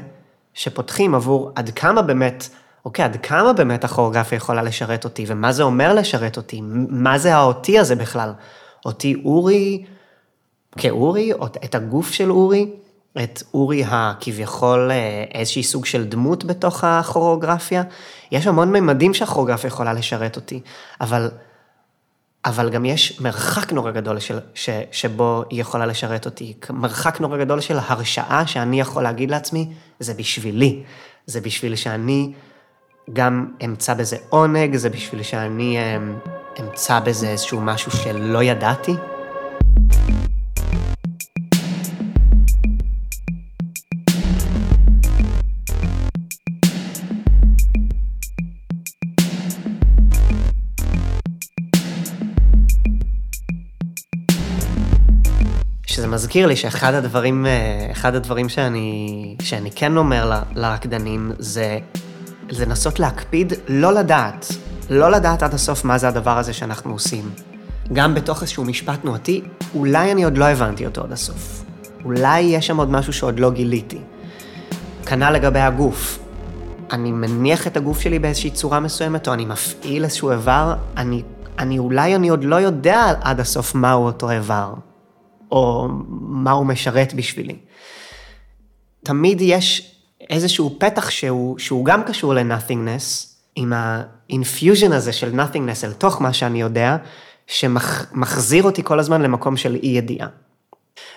[0.58, 2.48] שפותחים עבור עד כמה באמת,
[2.84, 7.36] אוקיי, עד כמה באמת הכוריאוגרפיה יכולה לשרת אותי, ומה זה אומר לשרת אותי, מה זה
[7.36, 8.32] האותי הזה בכלל.
[8.84, 9.84] אותי אורי
[10.76, 12.70] כאורי, או את הגוף של אורי,
[13.22, 17.82] את אורי הכביכול אה, איזשהי סוג של דמות בתוך הכוריאוגרפיה.
[18.32, 20.60] יש המון ממדים שהכוריאוגרפיה יכולה לשרת אותי,
[21.00, 21.30] אבל,
[22.44, 26.54] אבל גם יש מרחק נורא גדול של, ש, שבו היא יכולה לשרת אותי.
[26.70, 29.68] מרחק נורא גדול של הרשאה שאני יכול להגיד לעצמי,
[30.00, 30.82] זה בשבילי.
[31.26, 32.32] זה בשביל שאני
[33.12, 35.98] גם אמצא בזה עונג, זה בשביל שאני אה,
[36.60, 38.94] אמצא בזה איזשהו משהו שלא ידעתי.
[56.18, 61.78] מזכיר לי שאחד הדברים, אה, אחד הדברים שאני, שאני כן אומר לרקדנים זה
[62.50, 64.46] לנסות להקפיד לא לדעת,
[64.90, 67.30] לא לדעת עד הסוף מה זה הדבר הזה שאנחנו עושים.
[67.92, 69.42] גם בתוך איזשהו משפט תנועתי,
[69.74, 71.64] אולי אני עוד לא הבנתי אותו עד הסוף.
[72.04, 74.00] אולי יש שם עוד משהו שעוד לא גיליתי.
[75.06, 76.18] כנ"ל לגבי הגוף.
[76.92, 81.22] אני מניח את הגוף שלי באיזושהי צורה מסוימת, או אני מפעיל איזשהו איבר, אני,
[81.58, 84.87] אני אולי אני עוד לא יודע עד הסוף מהו אותו איבר.
[85.50, 85.88] או
[86.20, 87.56] מה הוא משרת בשבילי.
[89.04, 89.96] תמיד יש
[90.30, 96.32] איזשהו פתח שהוא, שהוא גם קשור ל-nothingness, עם ה-infusion הזה של nothingness אל תוך מה
[96.32, 96.96] שאני יודע,
[97.46, 100.28] שמחזיר אותי כל הזמן למקום של אי ידיעה.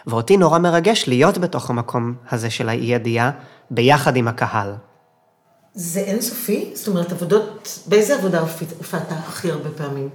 [0.08, 3.32] ואותי נורא מרגש להיות בתוך המקום הזה של האי ידיעה,
[3.72, 4.74] ביחד עם הקהל.
[5.74, 6.72] זה אינסופי?
[6.74, 10.10] זאת אומרת, עבודות, באיזה עבודה הופעת הכי הרבה פעמים?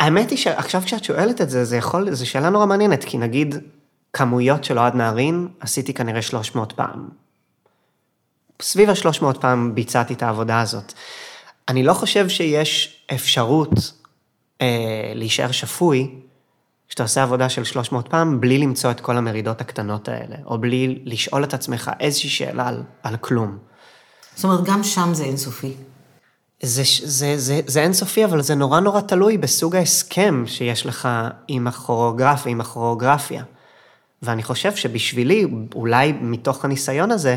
[0.00, 3.54] האמת היא שעכשיו כשאת שואלת את זה, זה יכול, זו שאלה נורא מעניינת, כי נגיד,
[4.12, 7.08] כמויות של אוהד נערין, עשיתי כנראה 300 פעם.
[8.62, 10.92] סביב ה-300 פעם ביצעתי את העבודה הזאת.
[11.68, 13.92] אני לא חושב שיש אפשרות
[14.60, 16.14] אה, להישאר שפוי,
[16.88, 21.02] כשאתה עושה עבודה של 300 פעם, בלי למצוא את כל המרידות הקטנות האלה, או בלי
[21.04, 23.58] לשאול את עצמך איזושהי שאלה על, על כלום.
[24.34, 25.72] זאת אומרת, גם שם זה אינסופי.
[26.62, 31.08] זה, זה, זה, זה אינסופי, אבל זה נורא נורא תלוי בסוג ההסכם שיש לך
[31.48, 33.42] עם הכוריאוגרף ועם הכוריאוגרפיה.
[34.22, 37.36] ואני חושב שבשבילי, אולי מתוך הניסיון הזה,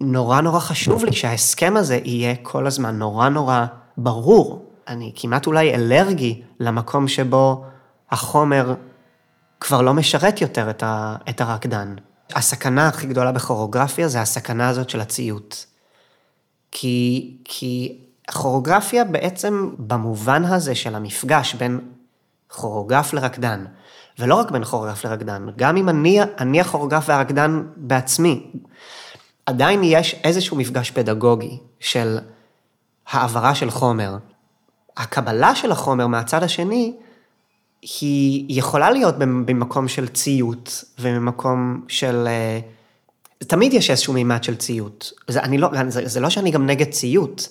[0.00, 4.72] נורא נורא חשוב לי שההסכם הזה יהיה כל הזמן נורא נורא ברור.
[4.88, 7.64] אני כמעט אולי אלרגי למקום שבו
[8.10, 8.74] החומר
[9.60, 11.94] כבר לא משרת יותר את, ה, את הרקדן.
[12.34, 15.66] הסכנה הכי גדולה בכוריאוגרפיה זה הסכנה הזאת של הציות.
[16.72, 17.98] כי, כי
[18.30, 21.80] הכוריאוגרפיה בעצם במובן הזה של המפגש בין
[22.48, 23.64] כוריאוגרף לרקדן,
[24.18, 28.46] ולא רק בין כוריאוגרף לרקדן, גם אם אני, אני הכוריאוגרף והרקדן בעצמי,
[29.46, 32.18] עדיין יש איזשהו מפגש פדגוגי של
[33.10, 34.16] העברה של חומר.
[34.96, 36.96] הקבלה של החומר מהצד השני,
[38.00, 42.26] היא יכולה להיות במקום של ציות וממקום של...
[42.26, 42.60] אה,
[43.38, 45.12] תמיד יש איזשהו מימד של ציות.
[45.28, 47.48] זה, לא, זה, זה לא שאני גם נגד ציות,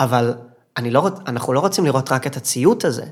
[0.00, 0.34] אבל
[0.76, 3.04] אני לא, אנחנו לא רוצים לראות רק את הציות הזה.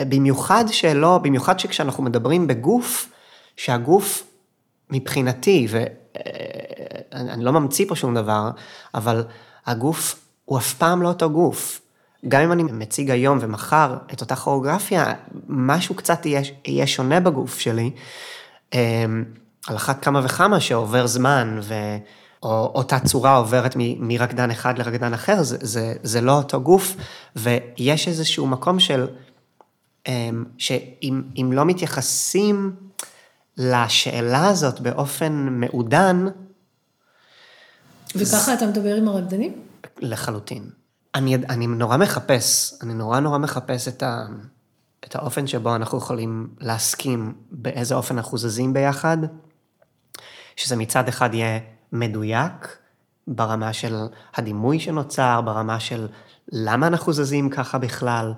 [0.00, 3.12] במיוחד שלא, במיוחד שכשאנחנו מדברים בגוף,
[3.56, 4.22] שהגוף
[4.90, 8.50] מבחינתי, ואני לא ממציא פה שום דבר,
[8.94, 9.24] אבל
[9.66, 11.80] הגוף הוא אף פעם לא אותו גוף.
[12.28, 15.14] גם אם אני מציג היום ומחר את אותה כוריאוגרפיה,
[15.48, 17.90] משהו קצת יהיה, יהיה שונה בגוף שלי.
[18.74, 19.24] אמ,
[19.66, 21.74] על אחת כמה וכמה שעובר זמן, ו...
[22.46, 26.96] או אותה צורה עוברת מ, מרקדן אחד לרקדן אחר, זה, זה, זה לא אותו גוף,
[27.36, 29.06] ויש איזשהו מקום של,
[30.08, 32.76] אמ, שאם לא מתייחסים
[33.56, 36.26] לשאלה הזאת באופן מעודן,
[38.14, 38.54] וככה זה...
[38.54, 39.62] אתה מדבר עם הרקדנים?
[39.98, 40.70] לחלוטין.
[41.14, 44.26] אני, אני נורא מחפש, אני נורא נורא מחפש את, ה,
[45.04, 49.18] את האופן שבו אנחנו יכולים להסכים באיזה אופן אנחנו זזים ביחד,
[50.56, 51.58] שזה מצד אחד יהיה
[51.92, 52.76] מדויק,
[53.26, 53.96] ברמה של
[54.34, 56.06] הדימוי שנוצר, ברמה של
[56.52, 58.32] למה אנחנו זזים ככה בכלל,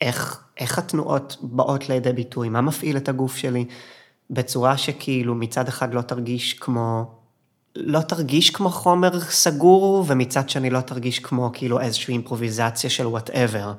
[0.00, 3.64] איך, איך התנועות באות לידי ביטוי, מה מפעיל את הגוף שלי,
[4.30, 7.16] בצורה שכאילו מצד אחד לא תרגיש כמו
[7.76, 13.72] לא תרגיש כמו חומר סגור, ומצד שני לא תרגיש כמו כאילו איזושהי אימפרוביזציה של וואטאבר.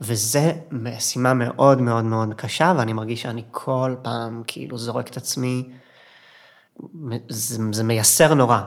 [0.00, 5.68] וזה משימה מאוד מאוד מאוד קשה, ואני מרגיש שאני כל פעם כאילו זורק את עצמי,
[7.28, 8.60] זה, זה מייסר נורא.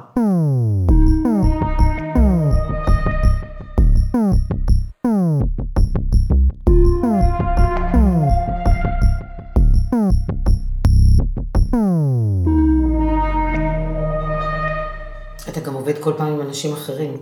[16.01, 17.17] כל פעם עם אנשים אחרים.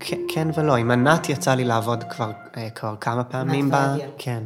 [0.00, 3.64] כן, כן ולא, עם ענת יצא לי לעבוד כבר, אה, כבר כמה פעמים.
[3.64, 4.08] ענת ועדיה.
[4.18, 4.42] כן.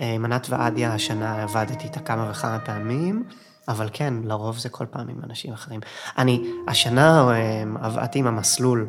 [0.00, 3.24] אה, עם ענת ועדיה השנה עבדתי איתה כמה וכמה פעמים,
[3.68, 5.80] אבל כן, לרוב זה כל פעם עם אנשים אחרים.
[6.18, 8.88] אני, השנה אה, עבדתי עם המסלול.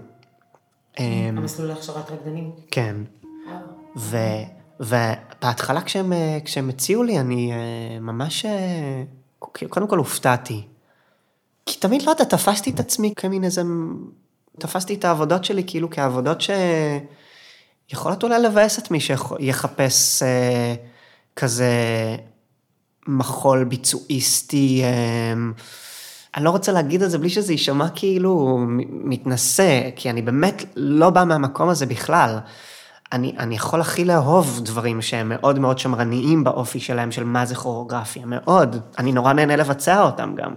[0.98, 2.52] המסלול להכשרת רקדנים?
[2.72, 2.96] כן.
[3.98, 4.18] ו,
[4.80, 6.14] ובהתחלה כשהם,
[6.46, 7.52] כשהם הציעו לי, אני
[8.02, 8.46] ממש,
[9.70, 10.64] קודם כל הופתעתי.
[11.66, 13.62] כי תמיד, לא יודע, תפסתי את עצמי כמין איזה...
[14.60, 16.38] תפסתי את העבודות שלי כאילו כעבודות
[17.90, 20.76] שיכולות אולי לבאס את מי שיחפש אה,
[21.36, 21.72] כזה
[23.08, 24.82] מחול ביצועיסטי.
[24.84, 25.34] אה,
[26.36, 31.10] אני לא רוצה להגיד את זה בלי שזה יישמע כאילו מתנשא, כי אני באמת לא
[31.10, 32.40] בא מהמקום הזה בכלל.
[33.12, 37.56] אני, אני יכול הכי לאהוב דברים שהם מאוד מאוד שמרניים באופי שלהם, של מה זה
[37.56, 38.76] כוריאוגרפיה, מאוד.
[38.98, 40.54] אני נורא נהנה לבצע אותם גם.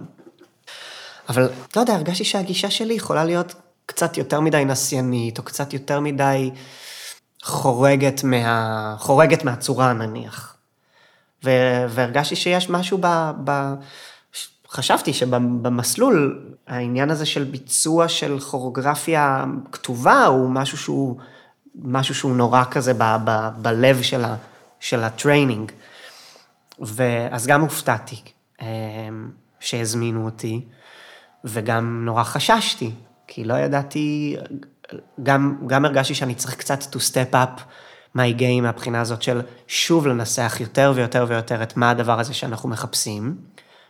[1.29, 5.99] אבל לא יודע, הרגשתי שהגישה שלי יכולה להיות קצת יותר מדי נסיינית, או קצת יותר
[5.99, 6.51] מדי
[7.43, 8.95] חורגת, מה...
[8.99, 10.55] חורגת מהצורה נניח.
[11.43, 13.31] והרגשתי שיש משהו ב...
[13.43, 13.73] ב...
[14.69, 21.17] חששתי שבמסלול, העניין הזה של ביצוע של כוריאוגרפיה כתובה, הוא משהו שהוא,
[21.83, 23.17] משהו שהוא נורא כזה ב...
[23.23, 23.49] ב...
[23.57, 24.35] בלב של, ה...
[24.79, 25.71] של ה training.
[26.79, 28.21] ואז גם הופתעתי
[28.61, 28.67] אה,
[29.59, 30.65] שהזמינו אותי.
[31.43, 32.91] וגם נורא חששתי,
[33.27, 34.35] כי לא ידעתי,
[35.23, 37.61] גם, גם הרגשתי שאני צריך קצת to step up
[38.17, 42.69] my game מהבחינה הזאת של שוב לנסח יותר ויותר ויותר את מה הדבר הזה שאנחנו
[42.69, 43.37] מחפשים,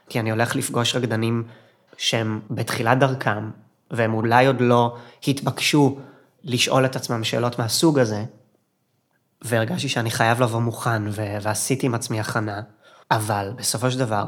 [0.10, 1.44] כי אני הולך לפגוש רקדנים
[1.98, 3.50] שהם בתחילת דרכם,
[3.92, 4.96] והם אולי עוד לא
[5.28, 5.98] התבקשו
[6.44, 8.24] לשאול את עצמם שאלות מהסוג הזה,
[9.42, 11.04] והרגשתי שאני חייב לבוא מוכן,
[11.42, 12.62] ועשיתי עם עצמי הכנה,
[13.12, 14.26] אבל בסופו של דבר,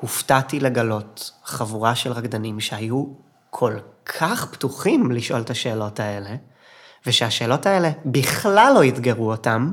[0.00, 3.04] הופתעתי לגלות חבורה של רקדנים שהיו
[3.50, 6.36] כל כך פתוחים לשאול את השאלות האלה,
[7.06, 9.72] ושהשאלות האלה בכלל לא אתגרו אותם,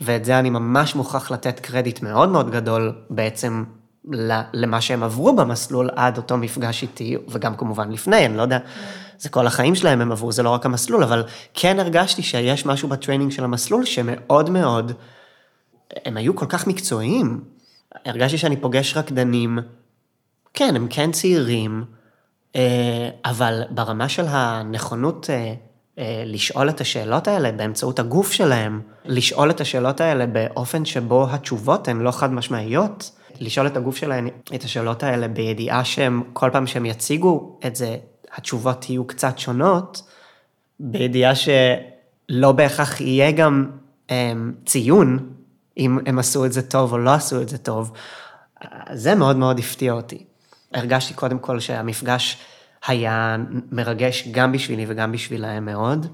[0.00, 3.64] ואת זה אני ממש מוכרח לתת קרדיט מאוד מאוד גדול בעצם
[4.52, 8.58] למה שהם עברו במסלול עד אותו מפגש איתי, וגם כמובן לפני, אני לא יודע,
[9.18, 12.88] זה כל החיים שלהם הם עברו, זה לא רק המסלול, אבל כן הרגשתי שיש משהו
[12.88, 14.92] ב training של המסלול שמאוד מאוד,
[16.04, 17.44] הם היו כל כך מקצועיים,
[18.04, 19.58] הרגשתי שאני פוגש רקדנים,
[20.54, 21.84] כן, הם כן צעירים,
[22.56, 25.54] אה, אבל ברמה של הנכונות אה,
[26.26, 32.00] לשאול את השאלות האלה באמצעות הגוף שלהם, לשאול את השאלות האלה באופן שבו התשובות הן
[32.00, 33.10] לא חד משמעיות,
[33.40, 37.96] לשאול את הגוף שלהם את השאלות האלה בידיעה שהם, כל פעם שהם יציגו את זה,
[38.34, 40.02] התשובות יהיו קצת שונות,
[40.80, 43.70] בידיעה שלא בהכרח יהיה גם
[44.08, 45.32] הם, ציון,
[45.78, 47.92] אם הם עשו את זה טוב או לא עשו את זה טוב,
[48.92, 50.24] זה מאוד מאוד הפתיע אותי.
[50.74, 52.36] הרגשתי קודם כל שהמפגש
[52.86, 53.36] היה
[53.72, 56.06] מרגש גם בשבילי וגם בשבילהם מאוד.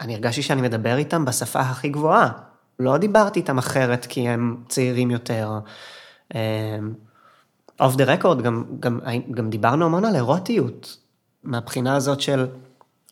[0.00, 2.30] אני הרגשתי שאני מדבר איתם בשפה הכי גבוהה.
[2.78, 5.58] לא דיברתי איתם אחרת כי הם צעירים יותר.
[7.80, 8.42] אוף דה רקורד,
[9.30, 10.96] גם, דיברנו המון על אירוטיות.
[11.44, 12.46] מהבחינה הזאת של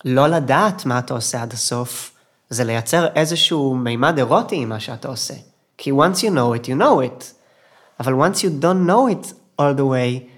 [0.04, 2.16] לא לדעת מה אתה עושה עד הסוף,
[2.50, 5.34] זה לייצר איזשהו מימד אירוטי עם מה שאתה עושה.
[5.78, 7.24] כי once you know it, you know it.
[8.00, 10.31] אבל once you don't know it all the way,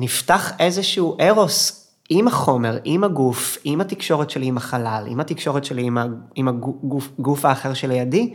[0.00, 5.82] נפתח איזשהו ארוס עם החומר, עם הגוף, עם התקשורת שלי עם החלל, עם התקשורת שלי
[5.82, 5.98] עם,
[6.34, 8.34] עם הגוף, הגוף האחר שלידי,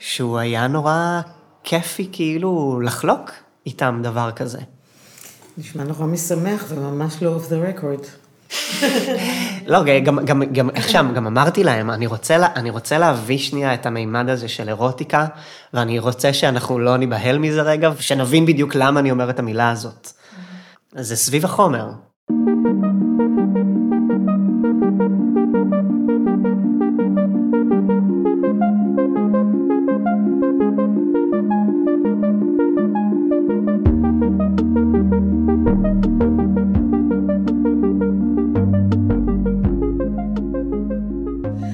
[0.00, 1.20] שהוא היה נורא
[1.64, 3.30] כיפי כאילו לחלוק
[3.66, 4.58] איתם דבר כזה.
[5.58, 8.00] נשמע נורא משמח וממש לא אוף דה רקורד.
[9.66, 13.38] לא, גם, גם, גם, איך שם, גם אמרתי להם, אני רוצה, לה, אני רוצה להביא
[13.38, 15.26] שנייה את המימד הזה של אירוטיקה,
[15.74, 20.12] ואני רוצה שאנחנו לא ניבהל מזה רגע, ושנבין בדיוק למה אני אומר את המילה הזאת.
[21.00, 21.90] זה סביב החומר.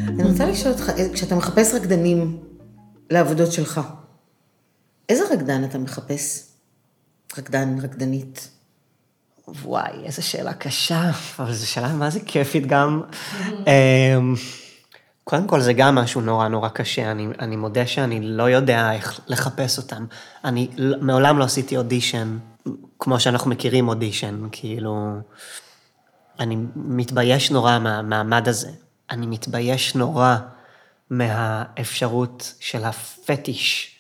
[0.09, 2.41] אני רוצה לשאול אותך, כשאתה מחפש רקדנים
[3.11, 3.81] לעבודות שלך,
[5.09, 6.49] איזה רקדן אתה מחפש?
[7.39, 8.58] רקדן, רקדנית.
[9.63, 13.03] וואי, איזו שאלה קשה, אבל זו שאלה מה זה כיפית גם.
[13.67, 14.35] אמ,
[15.25, 19.21] קודם כל זה גם משהו נורא נורא קשה, אני, אני מודה שאני לא יודע איך
[19.27, 20.07] לחפש אותם.
[20.45, 20.69] אני
[21.01, 22.39] מעולם לא עשיתי אודישן,
[22.99, 25.17] כמו שאנחנו מכירים אודישן, כאילו,
[26.41, 28.71] אני מתבייש נורא מהמעמד הזה.
[29.11, 30.37] אני מתבייש נורא
[31.11, 33.97] מהאפשרות של הפטיש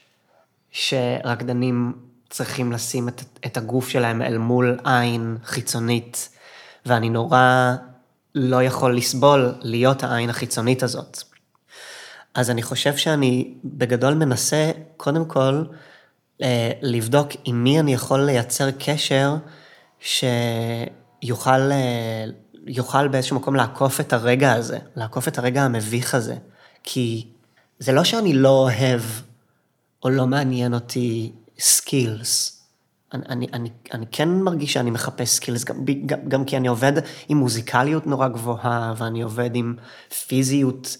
[0.70, 6.29] שרקדנים צריכים לשים את, את הגוף שלהם אל מול עין חיצונית,
[6.87, 7.74] ואני נורא
[8.35, 11.22] לא יכול לסבול להיות העין החיצונית הזאת.
[12.35, 15.64] אז אני חושב שאני בגדול מנסה, קודם כל,
[16.43, 19.37] אה, לבדוק עם מי אני יכול לייצר קשר
[20.01, 22.24] שיוכל אה,
[22.66, 26.37] יוכל באיזשהו מקום לעקוף את הרגע הזה, לעקוף את הרגע המביך הזה.
[26.83, 27.26] כי
[27.79, 29.01] זה לא שאני לא אוהב
[30.03, 32.55] או לא מעניין אותי skills.
[33.14, 36.92] אני, אני, אני, אני כן מרגיש שאני מחפש skills, גם, גם, גם כי אני עובד
[37.28, 39.74] עם מוזיקליות נורא גבוהה, ואני עובד עם
[40.26, 40.96] פיזיות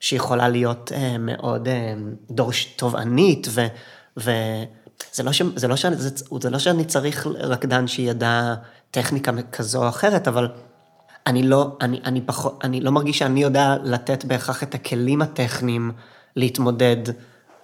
[0.00, 1.94] שיכולה להיות אה, מאוד אה,
[2.30, 3.66] דורש תובענית, ו,
[4.16, 8.54] וזה לא, ש, זה, לא שאני, זה, זה לא שאני צריך רקדן שידע
[8.90, 10.48] טכניקה כזו או אחרת, אבל
[11.26, 15.92] אני לא, אני, אני, פחות, אני לא מרגיש שאני יודע לתת בהכרח את הכלים הטכניים
[16.36, 17.02] להתמודד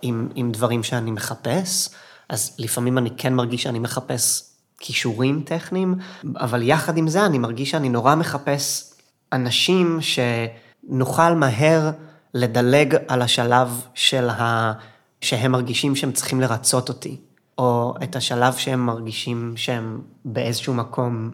[0.02, 1.88] עם, עם דברים שאני מחפש.
[2.30, 5.94] אז לפעמים אני כן מרגיש שאני מחפש כישורים טכניים,
[6.36, 8.94] אבל יחד עם זה אני מרגיש שאני נורא מחפש
[9.32, 11.90] אנשים שנוכל מהר
[12.34, 14.72] לדלג על השלב של ה...
[15.20, 17.16] שהם מרגישים שהם צריכים לרצות אותי,
[17.58, 21.30] או את השלב שהם מרגישים שהם באיזשהו מקום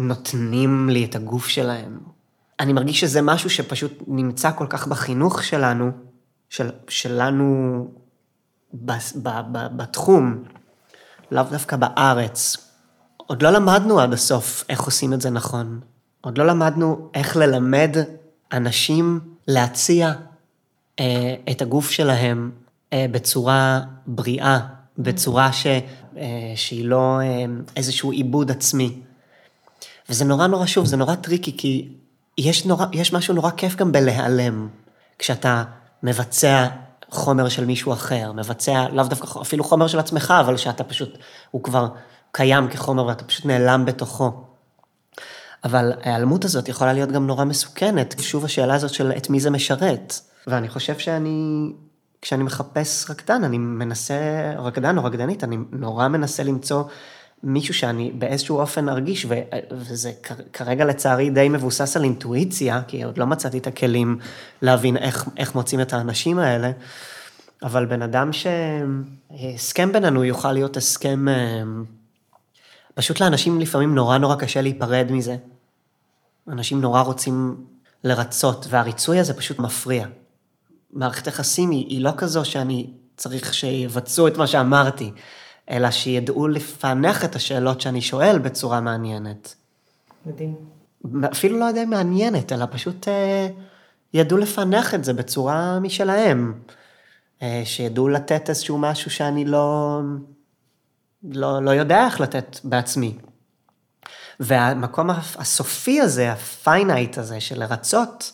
[0.00, 1.98] נותנים לי את הגוף שלהם.
[2.60, 5.90] אני מרגיש שזה משהו שפשוט נמצא כל כך בחינוך שלנו,
[6.50, 7.86] של, שלנו
[8.74, 8.92] ב,
[9.22, 10.44] ב, ב, בתחום,
[11.30, 12.56] לאו דווקא בארץ.
[13.16, 15.80] עוד לא למדנו עד הסוף איך עושים את זה נכון.
[16.20, 17.96] עוד לא למדנו איך ללמד
[18.52, 20.12] אנשים להציע
[21.00, 22.50] אה, את הגוף שלהם
[22.92, 24.58] אה, בצורה בריאה,
[24.98, 27.44] בצורה ש, אה, שהיא לא אה,
[27.76, 28.98] איזשהו איבוד עצמי.
[30.08, 31.88] וזה נורא נורא שוב, זה נורא tricky, כי
[32.38, 34.68] יש, נורא, יש משהו נורא כיף גם בלהיעלם.
[35.18, 35.64] כשאתה
[36.02, 36.68] מבצע
[37.12, 41.18] חומר של מישהו אחר, מבצע לאו דווקא אפילו חומר של עצמך, אבל שאתה פשוט,
[41.50, 41.88] הוא כבר
[42.32, 44.32] קיים כחומר ואתה פשוט נעלם בתוכו.
[45.64, 49.50] אבל ההיעלמות הזאת יכולה להיות גם נורא מסוכנת, שוב השאלה הזאת של את מי זה
[49.50, 50.14] משרת.
[50.46, 51.72] ואני חושב שאני,
[52.22, 54.14] כשאני מחפש רקדן, אני מנסה,
[54.58, 56.84] רקדן או רקדנית, אני נורא מנסה למצוא
[57.42, 59.26] מישהו שאני באיזשהו אופן ארגיש,
[59.70, 60.12] וזה
[60.52, 64.18] כרגע לצערי די מבוסס על אינטואיציה, כי עוד לא מצאתי את הכלים
[64.62, 66.70] להבין איך, איך מוצאים את האנשים האלה,
[67.62, 71.62] אבל בן אדם שהסכם בינינו יוכל להיות הסכם, אה,
[72.94, 75.36] פשוט לאנשים לפעמים נורא נורא קשה להיפרד מזה.
[76.48, 77.56] אנשים נורא רוצים
[78.04, 80.06] לרצות, והריצוי הזה פשוט מפריע.
[80.92, 82.86] מערכת יחסים היא, היא לא כזו שאני
[83.16, 85.12] צריך שיבצעו את מה שאמרתי,
[85.70, 89.54] אלא שידעו לפענח את השאלות שאני שואל בצורה מעניינת.
[90.26, 90.56] מדהים.
[91.32, 93.48] אפילו לא יודע אם מעניינת, אלא פשוט אה,
[94.14, 96.54] ידעו לפענח את זה בצורה משלהם.
[97.42, 100.00] אה, שידעו לתת איזשהו משהו שאני לא,
[101.24, 103.18] לא, לא יודע איך לתת בעצמי.
[104.40, 108.32] והמקום הסופי הזה, ה finite הזה של לרצות,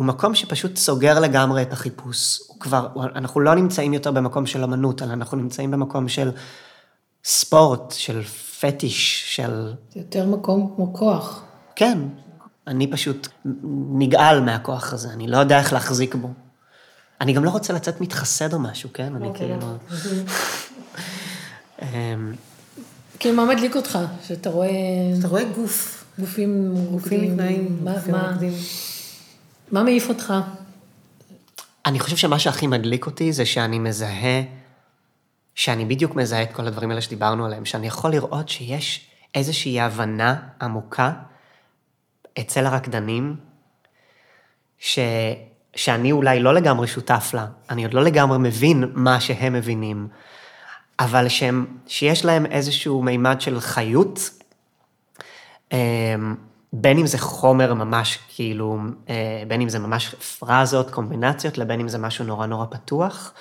[0.00, 2.40] הוא מקום שפשוט סוגר לגמרי את החיפוש.
[2.48, 6.30] הוא כבר, אנחנו לא נמצאים יותר במקום של אמנות, אלא אנחנו נמצאים במקום של
[7.24, 8.22] ספורט, של
[8.60, 9.72] פטיש, של...
[9.92, 11.42] זה יותר מקום כמו כוח.
[11.76, 11.98] כן,
[12.66, 13.28] אני פשוט
[13.92, 16.28] נגעל מהכוח הזה, אני לא יודע איך להחזיק בו.
[17.20, 19.14] אני גם לא רוצה לצאת מתחסד או משהו, כן?
[19.16, 19.48] אני אוקיי.
[19.48, 19.76] כאילו...
[21.82, 22.32] אמ,
[23.18, 23.98] כאילו, מה מדליק אותך?
[24.26, 24.68] שאתה רואה
[25.18, 27.32] אתה רואה גוף, גופים גופים?
[27.32, 28.36] נפלאים, מה-
[29.72, 30.34] מה- מעיף אותך?
[31.86, 34.42] אני חושב שמה שהכי מדליק אותי זה שאני מזהה,
[35.54, 40.36] שאני בדיוק מזהה את כל הדברים האלה שדיברנו עליהם, שאני יכול לראות שיש איזושהי הבנה
[40.62, 41.12] עמוקה
[42.40, 43.36] אצל הרקדנים,
[44.78, 44.98] ש...
[45.76, 50.08] שאני אולי לא לגמרי שותף לה, אני עוד לא לגמרי מבין מה שהם מבינים,
[51.00, 54.30] אבל שהם, שיש להם איזשהו מימד של חיות,
[55.72, 56.34] אמ,
[56.72, 61.88] בין אם זה חומר ממש כאילו, אה, בין אם זה ממש פרזות, קומבינציות, לבין אם
[61.88, 63.32] זה משהו נורא נורא פתוח,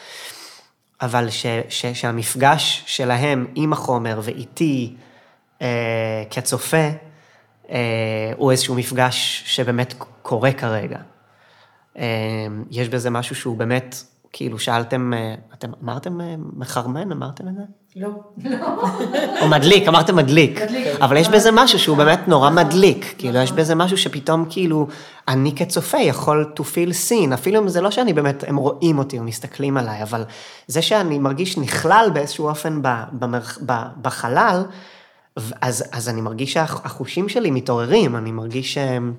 [1.02, 4.96] אבל ש, ש, שהמפגש שלהם עם החומר ואיתי
[5.62, 6.90] אה, כצופה,
[7.70, 11.00] אה, הוא איזשהו מפגש שבאמת קורה כרגע.
[11.98, 13.96] אה, יש בזה משהו שהוא באמת,
[14.32, 17.64] כאילו שאלתם, אה, אתם אמרתם אה, מחרמן, אמרתם את זה?
[17.96, 18.10] לא.
[19.42, 20.60] או מדליק, אמרתם מדליק.
[21.02, 23.16] אבל יש בזה משהו שהוא באמת נורא מדליק.
[23.18, 24.88] כאילו, יש בזה משהו שפתאום כאילו,
[25.28, 29.20] אני כצופה יכול to feel seen, אפילו אם זה לא שאני באמת, הם רואים אותי
[29.20, 30.24] או מסתכלים עליי, אבל
[30.68, 32.82] זה שאני מרגיש נכלל באיזשהו אופן
[34.02, 34.64] בחלל,
[35.62, 39.14] אז, אז אני מרגיש שהחושים שלי מתעוררים, אני מרגיש שהם...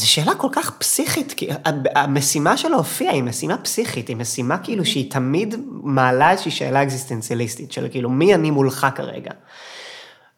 [0.00, 1.48] זו שאלה כל כך פסיכית, כי
[1.94, 7.72] המשימה של להופיע היא משימה פסיכית, היא משימה כאילו שהיא תמיד מעלה איזושהי שאלה אקזיסטנציאליסטית,
[7.72, 9.30] של כאילו מי אני מולך כרגע.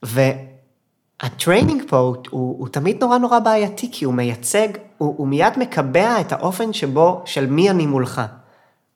[0.02, 5.28] וה training פה הוא, הוא, הוא תמיד נורא נורא בעייתי, כי הוא מייצג, הוא, הוא
[5.28, 8.22] מיד מקבע את האופן שבו, של מי אני מולך,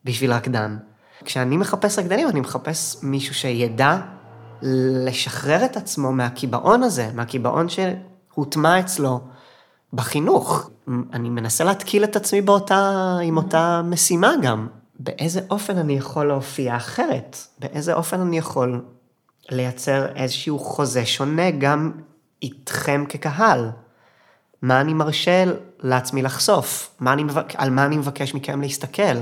[0.05, 0.77] בשביל רקדן.
[1.25, 3.99] כשאני מחפש רקדנים, אני מחפש מישהו שידע
[4.62, 9.21] לשחרר את עצמו מהקיבעון הזה, מהקיבעון שהוטמע אצלו
[9.93, 10.70] בחינוך.
[11.12, 14.66] אני מנסה להתקיל את עצמי באותה, עם אותה משימה גם.
[14.99, 17.37] באיזה אופן אני יכול להופיע אחרת?
[17.59, 18.84] באיזה אופן אני יכול
[19.51, 21.93] לייצר איזשהו חוזה שונה גם
[22.43, 23.70] איתכם כקהל?
[24.62, 25.45] מה אני מרשה
[25.80, 26.91] לעצמי לחשוף?
[27.01, 27.55] מה אני מבק...
[27.57, 29.16] על מה אני מבקש מכם להסתכל?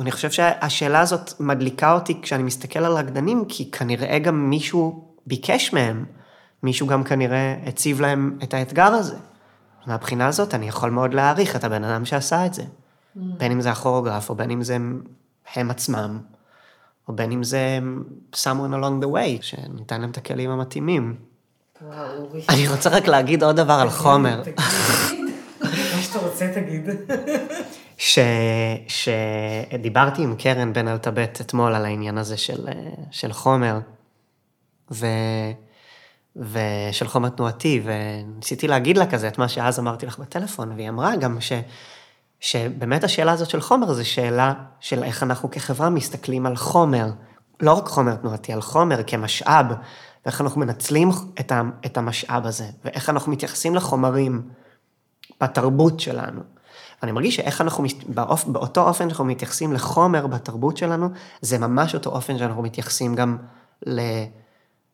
[0.00, 5.72] אני חושב שהשאלה הזאת מדליקה אותי כשאני מסתכל על רקדנים, כי כנראה גם מישהו ביקש
[5.72, 6.04] מהם,
[6.62, 9.16] מישהו גם כנראה הציב להם את האתגר הזה.
[9.86, 12.62] מהבחינה הזאת אני יכול מאוד להעריך את הבן אדם שעשה את זה.
[13.16, 14.76] בין אם זה הכוריאוגרף, או בין אם זה
[15.54, 16.18] הם עצמם,
[17.08, 17.78] או בין אם זה
[18.34, 21.16] someone along the way, שניתן להם את הכלים המתאימים.
[21.82, 22.42] וואו, אורי.
[22.54, 24.42] אני רוצה רק להגיד עוד דבר על חומר.
[25.60, 26.88] מה שאתה רוצה תגיד.
[27.96, 28.18] ש...
[28.88, 32.68] שדיברתי עם קרן בן אלטבט אתמול על העניין הזה של,
[33.10, 33.78] של חומר,
[34.90, 35.06] ו...
[36.36, 41.16] ושל חומר תנועתי, וניסיתי להגיד לה כזה את מה שאז אמרתי לך בטלפון, והיא אמרה
[41.16, 41.52] גם ש...
[42.40, 47.10] שבאמת השאלה הזאת של חומר זה שאלה של איך אנחנו כחברה מסתכלים על חומר,
[47.60, 49.66] לא רק חומר תנועתי, על חומר כמשאב,
[50.24, 51.10] ואיך אנחנו מנצלים
[51.40, 51.62] את, ה...
[51.86, 54.42] את המשאב הזה, ואיך אנחנו מתייחסים לחומרים
[55.40, 56.40] בתרבות שלנו.
[57.02, 61.08] ואני מרגיש שאיך אנחנו, באופ, באותו אופן שאנחנו מתייחסים לחומר בתרבות שלנו,
[61.40, 63.36] זה ממש אותו אופן שאנחנו מתייחסים גם
[63.86, 64.00] ל,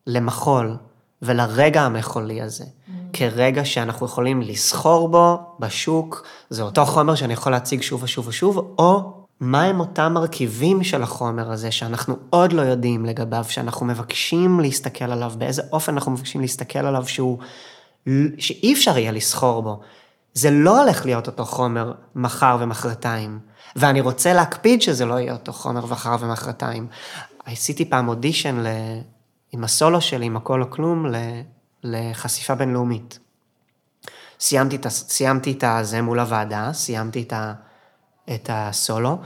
[0.06, 0.76] למחול
[1.22, 2.64] ולרגע המחולי הזה.
[2.64, 2.90] Mm.
[3.12, 8.74] כרגע שאנחנו יכולים לסחור בו בשוק, זה אותו חומר שאני יכול להציג שוב ושוב ושוב,
[8.78, 15.04] או מהם אותם מרכיבים של החומר הזה שאנחנו עוד לא יודעים לגביו, שאנחנו מבקשים להסתכל
[15.04, 17.38] עליו, באיזה אופן אנחנו מבקשים להסתכל עליו שהוא,
[18.38, 19.80] שאי אפשר יהיה לסחור בו.
[20.34, 23.38] זה לא הולך להיות אותו חומר מחר ומחרתיים.
[23.76, 26.86] ואני רוצה להקפיד שזה לא יהיה אותו חומר מחר ומחרתיים.
[27.44, 28.64] עשיתי פעם אודישן.
[29.52, 31.06] עם הסולו שלי, עם הכל או כלום.
[31.82, 33.18] לחשיפה בינלאומית.
[34.40, 37.52] סיימתי את, סיימתי את הזה מול הוועדה, סיימתי את, ה...
[38.34, 39.18] את הסולו,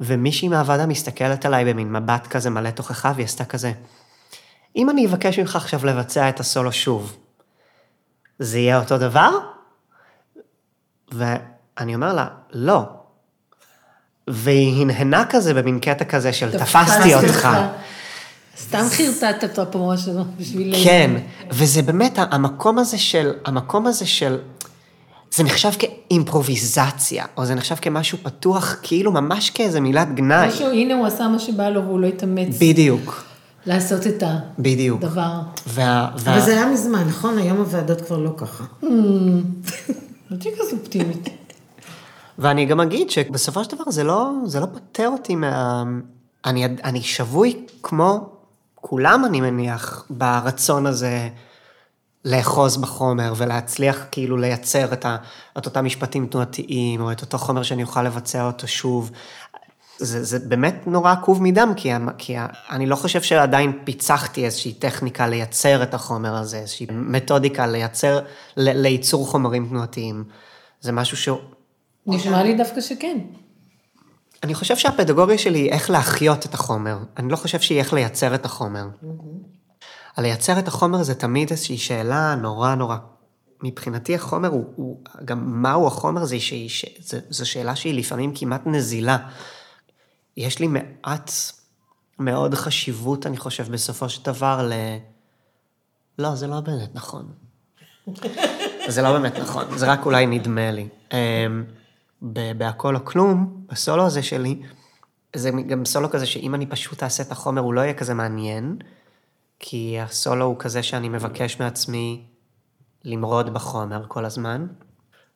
[0.00, 3.72] ומישהי מהוועדה מסתכלת עליי במין מבט כזה מלא תוכחה, והיא עשתה כזה,
[4.76, 7.16] אם אני אבקש ממך עכשיו לבצע את הסולו שוב,
[8.38, 9.30] זה יהיה אותו דבר?
[11.12, 12.82] ואני אומר לה, לא.
[14.28, 17.48] והיא הנהנה כזה במין קטע כזה של תפסתי אותך.
[18.58, 20.74] סתם חרטטת אותה פה משהו בשביל...
[20.84, 21.10] כן,
[21.50, 24.38] וזה באמת המקום הזה של, המקום הזה של,
[25.30, 30.48] זה נחשב כאימפרוביזציה, או זה נחשב כמשהו פתוח, כאילו ממש כאיזה מילת גנאי.
[30.48, 33.24] משהו, הנה הוא עשה מה שבא לו והוא לא התאמץ בדיוק,
[33.66, 34.22] לעשות את
[34.58, 35.02] בדיוק.
[35.02, 35.40] הדבר.
[35.66, 36.32] וה, וה...
[36.32, 37.38] אבל זה היה מזמן, נכון?
[37.38, 38.64] היום הוועדות כבר לא ככה.
[40.30, 41.28] לא תהיי כזה אופטימית.
[42.38, 45.84] ואני גם אגיד שבסופו של דבר זה לא, זה לא פוטר אותי מה...
[46.44, 48.39] אני, אני שבוי כמו
[48.80, 51.28] כולם, אני מניח, ברצון הזה
[52.24, 55.16] לאחוז בחומר ולהצליח כאילו לייצר את, ה,
[55.58, 59.10] את אותם משפטים תנועתיים, או את אותו חומר שאני אוכל לבצע אותו שוב.
[59.98, 62.36] זה, זה באמת נורא עקוב מדם, כי, כי
[62.70, 68.20] אני לא חושב שעדיין פיצחתי איזושהי טכניקה לייצר את החומר הזה, איזושהי מתודיקה לייצר,
[68.56, 70.24] לייצור חומרים תנועתיים.
[70.80, 71.38] זה משהו שהוא...
[72.06, 73.18] נשמע לי דווקא שכן.
[74.42, 76.98] אני חושב שהפדגוגיה שלי היא איך להחיות את החומר.
[77.16, 78.88] אני לא חושב שהיא איך לייצר את החומר.
[80.16, 82.96] על לייצר את החומר זה תמיד איזושהי שאלה נורא נורא...
[83.62, 88.32] מבחינתי החומר הוא, הוא גם מהו החומר זה, שהיא, ש, זה, זו שאלה שהיא לפעמים
[88.34, 89.18] כמעט נזילה.
[90.36, 91.30] יש לי מעט
[92.18, 94.72] מאוד חשיבות, אני חושב, בסופו של דבר ל...
[96.18, 97.28] לא, זה לא באמת נכון.
[98.88, 100.88] זה לא באמת נכון, זה רק אולי נדמה לי.
[102.22, 104.62] בהכל או כלום, בסולו הזה שלי,
[105.36, 108.76] זה גם סולו כזה שאם אני פשוט אעשה את החומר, הוא לא יהיה כזה מעניין,
[109.58, 112.24] כי הסולו הוא כזה שאני מבקש מעצמי
[113.04, 114.66] למרוד בחומר כל הזמן,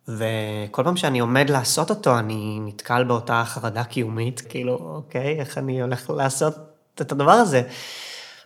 [0.09, 5.83] וכל פעם שאני עומד לעשות אותו, אני נתקל באותה חרדה קיומית, כאילו, אוקיי, איך אני
[5.83, 6.55] הולך לעשות
[6.95, 7.63] את הדבר הזה?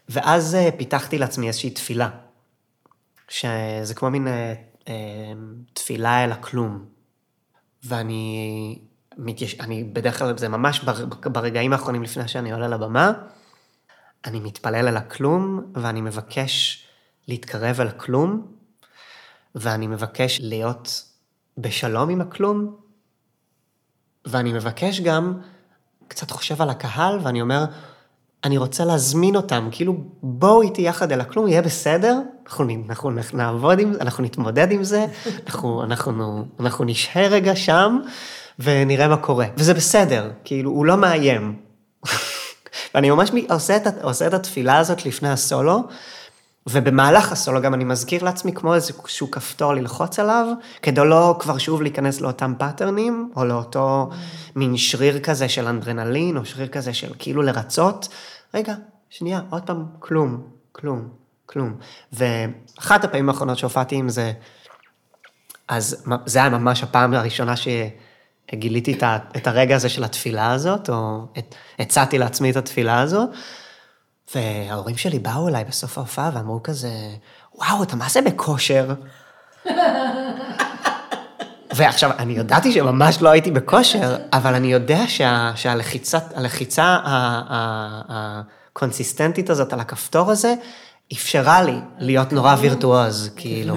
[0.08, 2.08] ואז אה, פיתחתי לעצמי איזושהי תפילה,
[3.28, 4.54] שזה כמו מין אה,
[4.88, 5.32] אה,
[5.72, 6.97] תפילה אל הכלום.
[7.84, 8.78] ואני
[9.16, 9.60] מתייש...
[9.60, 11.04] אני בדרך כלל, זה ממש בר...
[11.06, 13.12] ברגעים האחרונים לפני שאני עולה לבמה,
[14.24, 16.84] אני מתפלל על הכלום, ואני מבקש
[17.28, 18.46] להתקרב אל הכלום,
[19.54, 21.04] ואני מבקש להיות
[21.58, 22.76] בשלום עם הכלום,
[24.24, 25.40] ואני מבקש גם,
[26.08, 27.64] קצת חושב על הקהל, ואני אומר,
[28.44, 33.38] אני רוצה להזמין אותם, כאילו, בואו איתי יחד אל הכלום, יהיה בסדר, אנחנו, אנחנו, אנחנו
[33.38, 35.06] נעבוד עם זה, אנחנו נתמודד עם זה,
[35.46, 37.98] אנחנו, אנחנו, אנחנו נשהה רגע שם,
[38.58, 39.46] ונראה מה קורה.
[39.56, 41.56] וזה בסדר, כאילו, הוא לא מאיים.
[42.94, 45.82] ואני ממש עושה את, עושה את התפילה הזאת לפני הסולו,
[46.70, 50.46] ובמהלך הסולו גם אני מזכיר לעצמי כמו איזשהו כפתור ללחוץ עליו,
[50.82, 54.10] כדי לא כבר שוב להיכנס לאותם פאטרנים, או לאותו
[54.56, 58.08] מין שריר כזה של אדרנלין, או שריר כזה של כאילו לרצות.
[58.54, 58.74] רגע,
[59.10, 60.42] שנייה, עוד פעם, כלום,
[60.72, 61.08] כלום,
[61.46, 61.76] כלום.
[62.12, 64.32] ואחת הפעמים האחרונות שהופעתי עם זה,
[65.68, 68.98] אז זה היה ממש הפעם הראשונה שגיליתי
[69.36, 71.26] את הרגע הזה של התפילה הזאת, או
[71.78, 73.28] הצעתי לעצמי את התפילה הזאת.
[74.34, 76.90] וההורים שלי באו אליי בסוף ההופעה ואמרו כזה,
[77.54, 78.94] וואו, אתה מה זה בכושר?
[81.74, 86.98] ועכשיו, אני ידעתי שממש לא הייתי בכושר, אבל אני יודע שה, שהלחיצה, הלחיצה
[88.08, 90.54] הקונסיסטנטית הזאת על הכפתור הזה,
[91.12, 93.76] אפשרה לי להיות נורא וירטואוז, כאילו.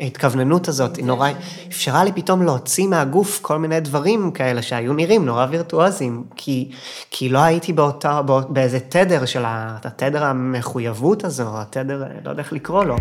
[0.00, 1.28] ההתכווננות הזאת היא נורא,
[1.68, 6.70] אפשרה לי פתאום להוציא מהגוף כל מיני דברים כאלה שהיו נראים נורא וירטואוזיים, כי,
[7.10, 12.52] כי לא הייתי באותה, בא, באיזה תדר של התדר המחויבות הזו, התדר, לא יודע איך
[12.52, 12.96] לקרוא לו.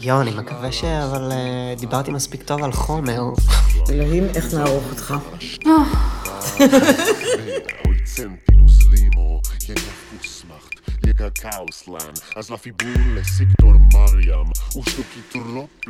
[0.00, 0.84] יואו, אני מקווה ש...
[0.84, 3.22] אבל אה, דיברתי מספיק טוב על חומר.
[3.90, 5.14] אלוהים, איך נערוך אותך?
[11.42, 12.14] Kauslan,
[12.58, 15.40] fibule Siktor Mariam, ustu ki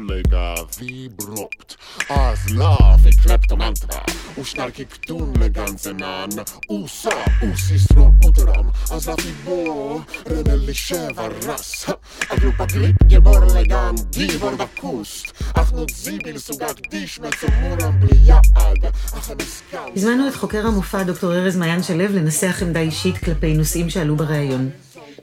[0.09, 1.77] lega vibropt,
[2.09, 4.03] as la fi kleptomantra,
[4.37, 6.31] ushtar ki ktun leganzenan,
[6.69, 7.11] usa
[7.43, 11.87] usisro utram, as la fibo rebelli sheva ras,
[12.31, 19.87] agrupa glip gebor legan divor bakust, אך נוציא סוגה קדיש מצומורם בלי יעד, אך הנזכר...
[19.97, 24.71] הזמנו את חוקר המופע דוקטור ארז מעיין שלו לנסח עמדה אישית כלפי נושאים שעלו בריאיון.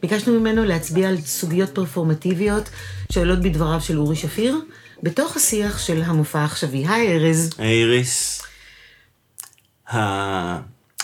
[0.02, 2.70] ביקשנו ממנו להצביע על סוגיות פרפורמטיביות
[3.12, 4.62] שעולות בדבריו של אורי שפיר,
[5.04, 6.88] בתוך השיח של המופע העכשווי.
[6.88, 7.50] היי ארז.
[7.58, 8.42] היי איריס.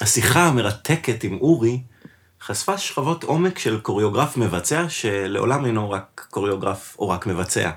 [0.02, 1.82] השיחה המרתקת עם אורי
[2.42, 7.72] חשפה שכבות עומק של קוריאוגרף מבצע, שלעולם אינו רק קוריאוגרף או רק מבצע.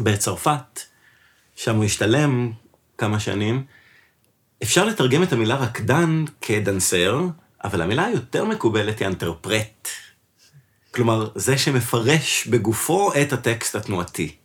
[0.00, 0.80] בצרפת,
[1.56, 2.52] שם הוא השתלם
[2.98, 3.64] כמה שנים,
[4.62, 7.20] אפשר לתרגם את המילה רקדן כדנסר,
[7.64, 9.88] אבל המילה היותר מקובלת היא אנטרפרט.
[10.94, 14.36] כלומר, זה שמפרש בגופו את הטקסט התנועתי.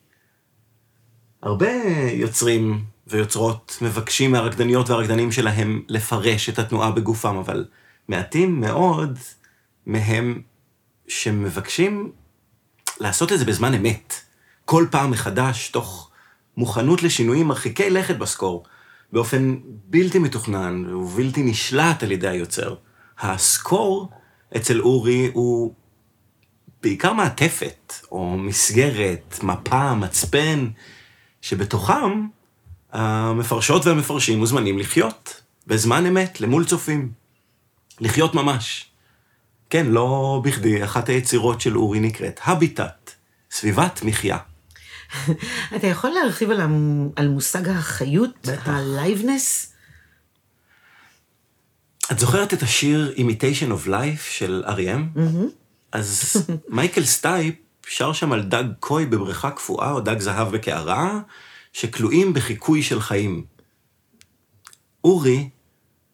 [1.41, 1.71] הרבה
[2.13, 7.65] יוצרים ויוצרות מבקשים מהרקדניות והרקדנים שלהם לפרש את התנועה בגופם, אבל
[8.07, 9.19] מעטים מאוד
[9.85, 10.41] מהם
[11.07, 12.11] שמבקשים
[12.99, 14.13] לעשות את זה בזמן אמת.
[14.65, 16.11] כל פעם מחדש, תוך
[16.57, 18.63] מוכנות לשינויים מרחיקי לכת בסקור,
[19.13, 22.75] באופן בלתי מתוכנן ובלתי נשלט על ידי היוצר.
[23.19, 24.09] הסקור
[24.57, 25.73] אצל אורי הוא
[26.83, 30.67] בעיקר מעטפת, או מסגרת, מפה, מצפן,
[31.41, 32.27] שבתוכם
[32.91, 37.11] המפרשות והמפרשים מוזמנים לחיות בזמן אמת, למול צופים.
[37.99, 38.85] לחיות ממש.
[39.69, 43.11] כן, לא בכדי, אחת היצירות של אורי נקראת Habitat,
[43.51, 44.37] סביבת מחיה.
[45.75, 47.09] אתה יכול להרחיב על, המ...
[47.15, 48.47] על מושג החיות.
[48.65, 49.76] ה-liveness?
[52.11, 55.19] את זוכרת את השיר Imitation of Life של R.E.M?
[55.91, 56.35] אז
[56.69, 57.55] מייקל סטייפ
[57.87, 61.19] שר שם על דג קוי בבריכה קפואה, או דג זהב בקערה,
[61.73, 63.45] שכלואים בחיקוי של חיים.
[65.03, 65.49] אורי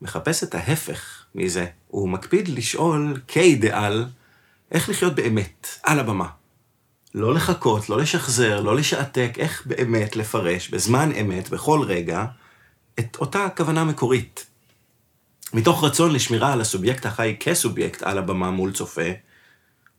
[0.01, 1.65] מחפש את ההפך מזה.
[1.87, 4.05] הוא מקפיד לשאול, כאידיאל,
[4.71, 6.27] איך לחיות באמת, על הבמה.
[7.15, 12.25] לא לחכות, לא לשחזר, לא לשעתק, איך באמת לפרש בזמן אמת, בכל רגע,
[12.99, 14.52] את אותה כוונה מקורית.
[15.53, 19.11] מתוך רצון לשמירה על הסובייקט החי כסובייקט על הבמה מול צופה,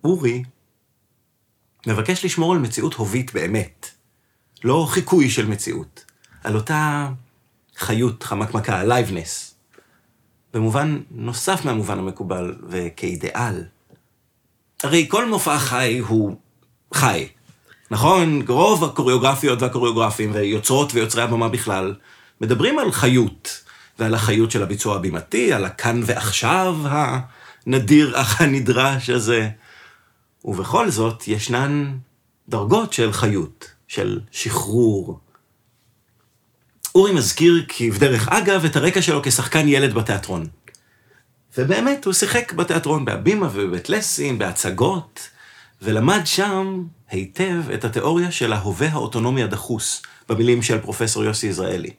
[0.05, 0.43] אורי
[1.87, 3.91] מבקש לשמור על מציאות הובית באמת,
[4.65, 6.05] לא חיקוי של מציאות,
[6.45, 7.09] על אותה
[7.77, 9.55] חיות, חמקמקה, liveness.
[10.55, 13.65] במובן נוסף מהמובן המקובל וכאידיאל.
[14.83, 16.37] הרי כל מופע חי הוא
[16.95, 17.29] חי,
[17.91, 18.43] נכון?
[18.49, 21.95] רוב הקוריאוגרפיות והקוריאוגרפים ויוצרות ויוצרי הבמה בכלל
[22.41, 23.64] מדברים על חיות,
[23.99, 29.49] ועל החיות של הביצוע הבימתי, על הכאן ועכשיו הנדיר אך הנדרש הזה.
[30.45, 31.97] ובכל זאת, ישנן
[32.49, 35.19] דרגות של חיות, של שחרור.
[36.95, 40.47] אורי מזכיר כבדרך אגב את הרקע שלו כשחקן ילד בתיאטרון.
[41.59, 45.29] ובאמת, הוא שיחק בתיאטרון בהבימה ובבית לסין, בהצגות,
[45.83, 51.91] ולמד שם היטב את התיאוריה של ההווה האוטונומי הדחוס, במילים של פרופסור יוסי יזרעאלי.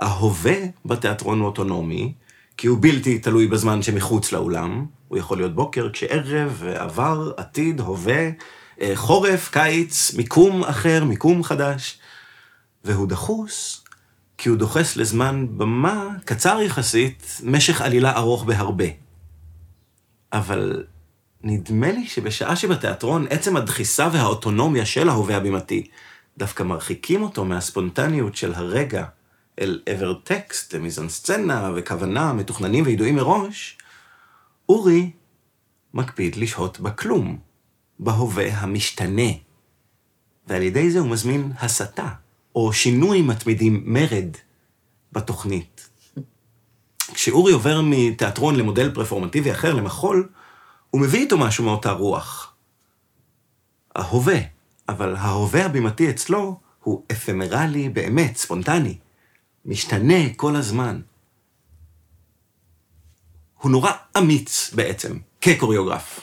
[0.00, 2.12] ההווה בתיאטרון הוא אוטונומי,
[2.56, 4.86] כי הוא בלתי תלוי בזמן שמחוץ לאולם.
[5.08, 8.30] הוא יכול להיות בוקר, כשערב, עבר, עתיד, הווה,
[8.80, 11.98] אה, חורף, קיץ, מיקום אחר, מיקום חדש.
[12.84, 13.84] והוא דחוס,
[14.38, 18.84] כי הוא דוחס לזמן במה קצר יחסית, משך עלילה ארוך בהרבה.
[20.32, 20.84] אבל
[21.42, 25.86] נדמה לי שבשעה שבתיאטרון עצם הדחיסה והאוטונומיה של ההווה הבימתי
[26.38, 29.04] דווקא מרחיקים אותו מהספונטניות של הרגע
[29.60, 33.78] אל עבר טקסט, מיזנסצנה וכוונה מתוכננים וידועים מראש,
[34.68, 35.10] אורי
[35.94, 37.38] מקפיד לשהות בכלום,
[37.98, 39.30] בהווה המשתנה.
[40.46, 42.08] ועל ידי זה הוא מזמין הסתה,
[42.54, 44.36] או שינוי מתמידים, מרד,
[45.12, 45.88] בתוכנית.
[47.14, 50.28] כשאורי עובר מתיאטרון למודל פרפורמטיבי אחר, למחול,
[50.90, 52.54] הוא מביא איתו משהו מאותה רוח.
[53.96, 54.38] ההווה,
[54.88, 58.98] אבל ההווה הבימתי אצלו הוא אפמרלי באמת, ספונטני.
[59.64, 61.00] משתנה כל הזמן.
[63.58, 66.20] הוא נורא אמיץ בעצם, כקוריאוגרף.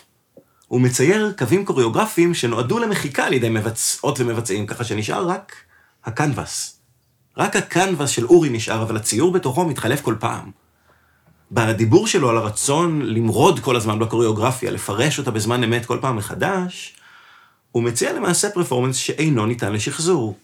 [0.67, 5.55] הוא מצייר קווים קוריאוגרפיים שנועדו למחיקה על ידי מבצעות ומבצעים, ככה שנשאר רק
[6.05, 6.79] הקנבס.
[7.37, 10.51] רק הקנבס של אורי נשאר, אבל הציור בתוכו מתחלף כל פעם.
[11.51, 16.95] בדיבור שלו על הרצון למרוד כל הזמן בקוריאוגרפיה, לפרש אותה בזמן אמת כל פעם מחדש,
[17.71, 20.37] הוא מציע למעשה פרפורמנס שאינו ניתן לשחזור.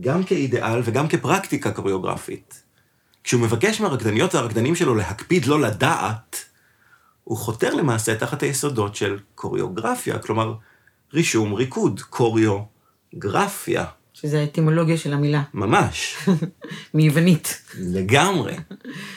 [0.00, 2.62] גם כאידיאל וגם כפרקטיקה קוריאוגרפית.
[3.24, 6.44] כשהוא מבקש מהרקדניות והרקדנים שלו להקפיד לא לדעת,
[7.24, 10.54] הוא חותר למעשה תחת היסודות של קוריאוגרפיה, כלומר,
[11.14, 13.84] רישום, ריקוד, קוריאוגרפיה.
[14.12, 16.16] שזה האטימולוגיה של המילה, ממש,
[16.94, 17.62] מיוונית.
[17.78, 18.56] לגמרי.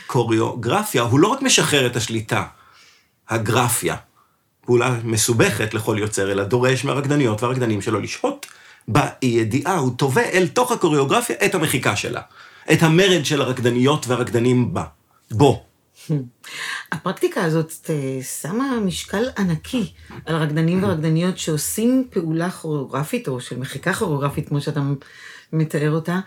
[0.07, 2.43] קוריאוגרפיה, הוא לא רק משחרר את השליטה,
[3.29, 3.95] הגרפיה,
[4.61, 8.45] פעולה מסובכת לכל יוצר, אלא דורש מהרקדניות והרקדנים שלו לשהות
[8.87, 12.21] בידיעה, הוא תובע אל תוך הקוריאוגרפיה את המחיקה שלה.
[12.73, 14.83] את המרד של הרקדניות והרקדנים בה.
[15.31, 15.63] בו.
[16.91, 19.91] הפרקטיקה הזאת אה, שמה משקל ענקי
[20.25, 24.81] על רקדנים ורקדניות שעושים פעולה כוריאוגרפית, או של מחיקה כוריאוגרפית, כמו שאתה
[25.53, 26.19] מתאר אותה,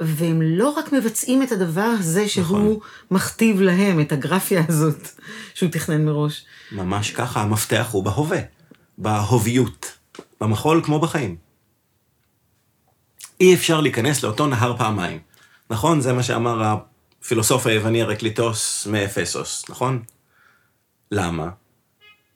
[0.00, 2.76] והם לא רק מבצעים את הדבר הזה שהוא נכון.
[3.10, 5.08] מכתיב להם, את הגרפיה הזאת
[5.54, 6.44] שהוא תכנן מראש.
[6.72, 8.40] ממש ככה, המפתח הוא בהווה.
[8.98, 9.92] בהוביות.
[10.40, 11.45] במחול כמו בחיים.
[13.40, 15.18] אי אפשר להיכנס לאותו נהר פעמיים.
[15.70, 16.00] נכון?
[16.00, 16.78] זה מה שאמר
[17.22, 20.02] הפילוסוף היווני הרקליטוס מאפסוס, נכון?
[21.10, 21.48] למה?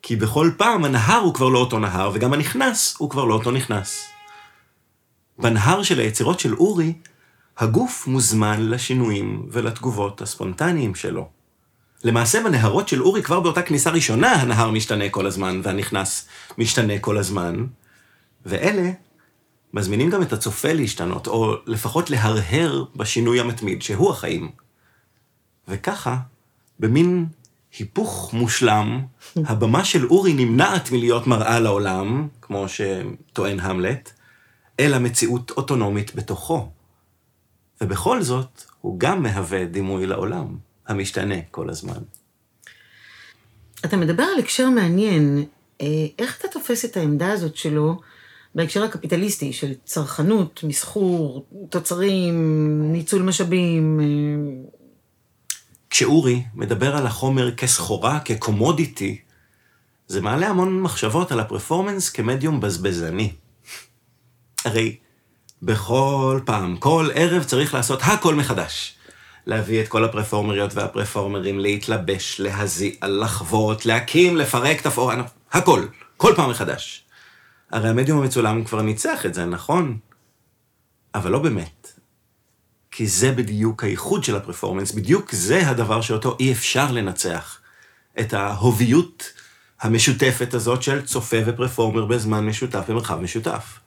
[0.01, 3.51] כי בכל פעם הנהר הוא כבר לא אותו נהר, וגם הנכנס הוא כבר לא אותו
[3.51, 4.07] נכנס.
[5.39, 6.93] בנהר של היצירות של אורי,
[7.57, 11.29] הגוף מוזמן לשינויים ולתגובות הספונטניים שלו.
[12.03, 16.27] למעשה בנהרות של אורי כבר באותה כניסה ראשונה הנהר משתנה כל הזמן והנכנס
[16.57, 17.65] משתנה כל הזמן,
[18.45, 18.91] ואלה
[19.73, 24.51] מזמינים גם את הצופה להשתנות, או לפחות להרהר בשינוי המתמיד שהוא החיים.
[25.67, 26.17] וככה,
[26.79, 27.25] במין
[27.79, 29.01] היפוך מושלם,
[29.49, 34.11] הבמה של אורי נמנעת מלהיות מראה לעולם, כמו שטוען המלט,
[34.79, 36.69] אלא מציאות אוטונומית בתוכו.
[37.81, 40.57] ובכל זאת, הוא גם מהווה דימוי לעולם,
[40.87, 42.01] המשתנה כל הזמן.
[43.85, 45.45] אתה מדבר על הקשר מעניין.
[45.81, 45.87] אה,
[46.19, 47.99] איך אתה תופס את העמדה הזאת שלו
[48.55, 52.33] בהקשר הקפיטליסטי של צרכנות, מסחור, תוצרים,
[52.91, 53.99] ניצול משאבים?
[53.99, 54.69] אה,
[55.89, 59.21] כשאורי מדבר על החומר כסחורה, כקומודיטי,
[60.07, 63.31] זה מעלה המון מחשבות על הפרפורמנס כמדיום בזבזני.
[64.65, 64.97] הרי
[65.61, 68.95] בכל פעם, כל ערב צריך לעשות הכל מחדש.
[69.45, 75.11] להביא את כל הפרפורמריות והפרפורמרים, להתלבש, להזיע, לחוות, להקים, לפרק, תפאור,
[75.51, 75.85] הכל,
[76.17, 77.03] כל פעם מחדש.
[77.71, 79.97] הרי המדיום המצולם כבר ניצח את זה, נכון?
[81.15, 81.99] אבל לא באמת.
[82.91, 87.59] כי זה בדיוק הייחוד של הפרפורמנס, בדיוק זה הדבר שאותו אי אפשר לנצח.
[88.19, 89.33] את ההוביות
[89.81, 93.79] המשותפת הזאת של צופה ופרפורמר בזמן משותף במרחב משותף.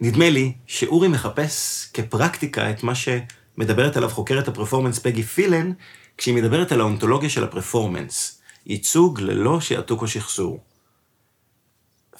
[0.00, 5.72] נדמה לי שאורי מחפש כפרקטיקה את מה שמדברת עליו חוקרת הפרפורמנס פגי פילן,
[6.16, 10.60] כשהיא מדברת על האונתולוגיה של הפרפורמנס, ייצוג ללא שעתוק או שחזור.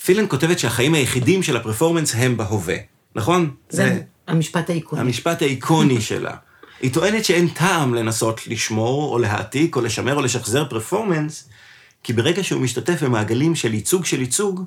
[0.05, 2.77] פילן כותבת שהחיים היחידים של הפרפורמנס הם בהווה,
[3.15, 3.55] נכון?
[3.69, 5.01] זה, זה המשפט האיקוני.
[5.03, 6.37] המשפט האיקוני שלה.
[6.81, 11.49] היא טוענת שאין טעם לנסות לשמור, או להעתיק, או לשמר, או לשחזר פרפורמנס,
[12.03, 14.65] כי ברגע שהוא משתתף במעגלים של ייצוג של ייצוג,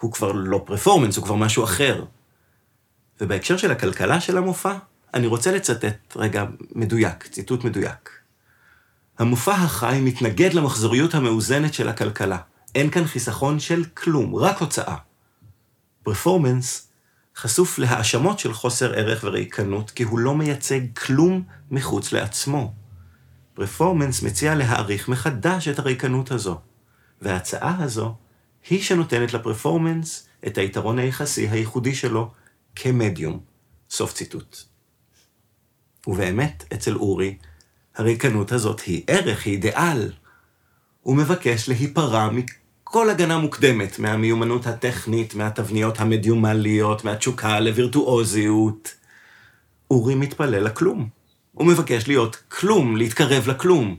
[0.00, 2.04] הוא כבר לא פרפורמנס, הוא כבר משהו אחר.
[3.20, 4.74] ובהקשר של הכלכלה של המופע,
[5.14, 8.10] אני רוצה לצטט רגע מדויק, ציטוט מדויק.
[9.18, 12.38] המופע החי מתנגד למחזוריות המאוזנת של הכלכלה.
[12.78, 14.96] אין כאן חיסכון של כלום, רק הוצאה.
[16.02, 16.88] פרפורמנס
[17.36, 22.74] חשוף להאשמות של חוסר ערך וריקנות, כי הוא לא מייצג כלום מחוץ לעצמו.
[23.54, 26.60] פרפורמנס מציע להעריך מחדש את הריקנות הזו,
[27.22, 28.14] וההצעה הזו
[28.70, 32.30] היא שנותנת לפרפורמנס את היתרון היחסי הייחודי שלו
[32.76, 33.40] כמדיום.
[33.90, 34.56] סוף ציטוט.
[36.06, 37.38] ובאמת, אצל אורי,
[37.96, 40.12] הריקנות הזאת היא ערך, היא אידיאל.
[41.02, 42.30] הוא מבקש להיפרע
[42.88, 48.94] מכל הגנה מוקדמת מהמיומנות הטכנית, מהתבניות המדיומליות, מהתשוקה לווירטואוזיות.
[49.90, 51.08] אורי מתפלל לכלום.
[51.52, 53.96] הוא מבקש להיות כלום, להתקרב לכלום.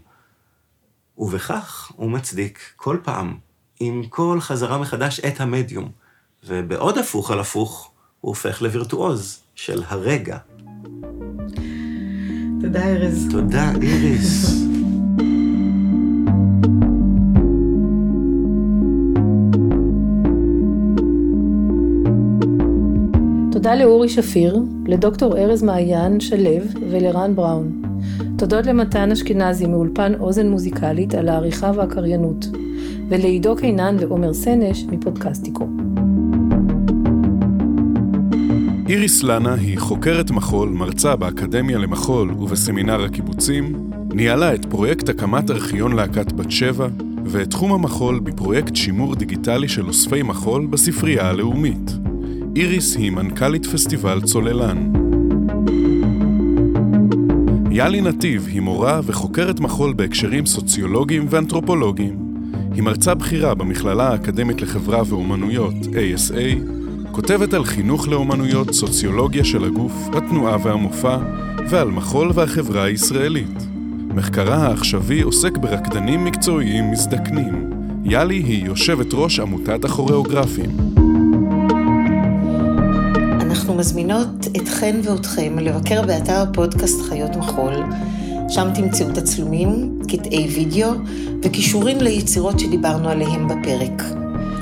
[1.18, 3.38] ובכך הוא מצדיק כל פעם,
[3.80, 5.92] עם כל חזרה מחדש, את המדיום.
[6.48, 10.38] ובעוד הפוך על הפוך, הוא הופך לווירטואוז של הרגע.
[12.62, 13.28] תודה, ארז.
[13.32, 14.69] תודה, איריס.
[23.62, 24.58] תודה לאורי שפיר,
[24.88, 26.50] לדוקטור ארז מעיין שלו
[26.90, 27.82] ולרן בראון.
[28.38, 32.46] תודות למתן אשכנזי מאולפן אוזן מוזיקלית על העריכה והקריינות,
[33.10, 35.68] ולעידו קינן ועומר סנש מפודקסטיקו.
[38.90, 45.96] איריס לנה היא חוקרת מחול, מרצה באקדמיה למחול ובסמינר הקיבוצים, ניהלה את פרויקט הקמת ארכיון
[45.96, 46.88] להקת בת שבע,
[47.26, 52.09] ואת תחום המחול בפרויקט שימור דיגיטלי של אוספי מחול בספרייה הלאומית.
[52.56, 54.92] איריס היא מנכ"לית פסטיבל צוללן.
[57.72, 62.44] יאלי נתיב היא מורה וחוקרת מחול בהקשרים סוציולוגיים ואנתרופולוגיים.
[62.74, 66.60] היא מרצה בכירה במכללה האקדמית לחברה ואומנויות, ASA,
[67.12, 71.18] כותבת על חינוך לאומנויות, סוציולוגיה של הגוף, התנועה והמופע,
[71.70, 73.68] ועל מחול והחברה הישראלית.
[74.16, 77.70] מחקרה העכשווי עוסק ברקדנים מקצועיים מזדקנים.
[78.04, 80.99] יאלי היא יושבת ראש עמותת הכוריאוגרפים.
[83.70, 87.74] אנחנו מזמינות אתכן ואתכם לבקר באתר הפודקאסט חיות מחול,
[88.50, 90.92] שם תמצאו תצלומים, קטעי וידאו
[91.44, 94.04] וכישורים ליצירות שדיברנו עליהם בפרק,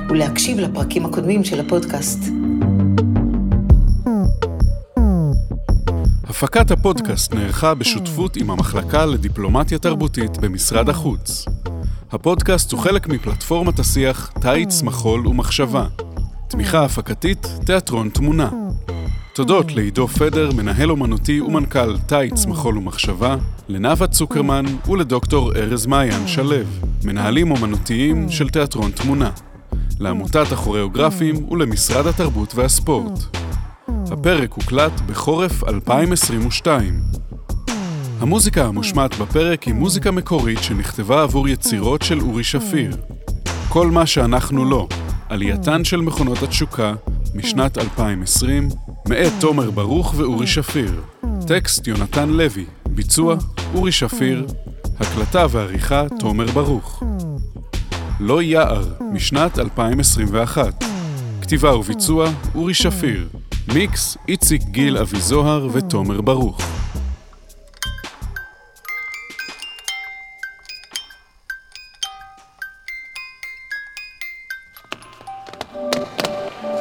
[0.09, 2.19] ולהקשיב לפרקים הקודמים של הפודקאסט.
[6.23, 11.45] הפקת הפודקאסט נערכה בשותפות עם המחלקה לדיפלומטיה תרבותית במשרד החוץ.
[12.11, 15.85] הפודקאסט הוא חלק מפלטפורמת השיח תיץ, מחול ומחשבה.
[16.47, 18.66] תמיכה הפקתית, תיאטרון תמונה.
[19.37, 23.35] תודות לעידו פדר, מנהל אומנותי ומנכ"ל תיץ, מחול ומחשבה,
[23.69, 26.55] לנאוה צוקרמן ולדוקטור ארז מעיין שלו.
[27.03, 29.31] מנהלים אומנותיים של תיאטרון תמונה,
[29.99, 33.19] לעמותת הכוריאוגרפים ולמשרד התרבות והספורט.
[33.87, 36.99] הפרק הוקלט בחורף 2022.
[38.19, 42.97] המוזיקה המושמעת בפרק היא מוזיקה מקורית שנכתבה עבור יצירות של אורי שפיר.
[43.69, 44.87] כל מה שאנחנו לא,
[45.29, 46.93] עלייתן של מכונות התשוקה,
[47.37, 48.69] משנת 2020,
[49.09, 51.01] מאת תומר ברוך ואורי שפיר.
[51.47, 53.35] טקסט יונתן לוי, ביצוע
[53.73, 54.47] אורי שפיר,
[54.99, 57.03] הקלטה ועריכה תומר ברוך.
[58.19, 60.83] לא יער, משנת 2021.
[61.41, 63.27] כתיבה וביצוע אורי שפיר.
[63.73, 66.61] מיקס איציק גיל אבי זוהר ותומר ברוך.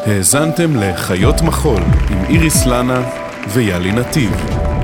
[0.06, 3.02] האזנתם לחיות מחול עם איריס לנה
[3.48, 4.75] ויאלי נתיב.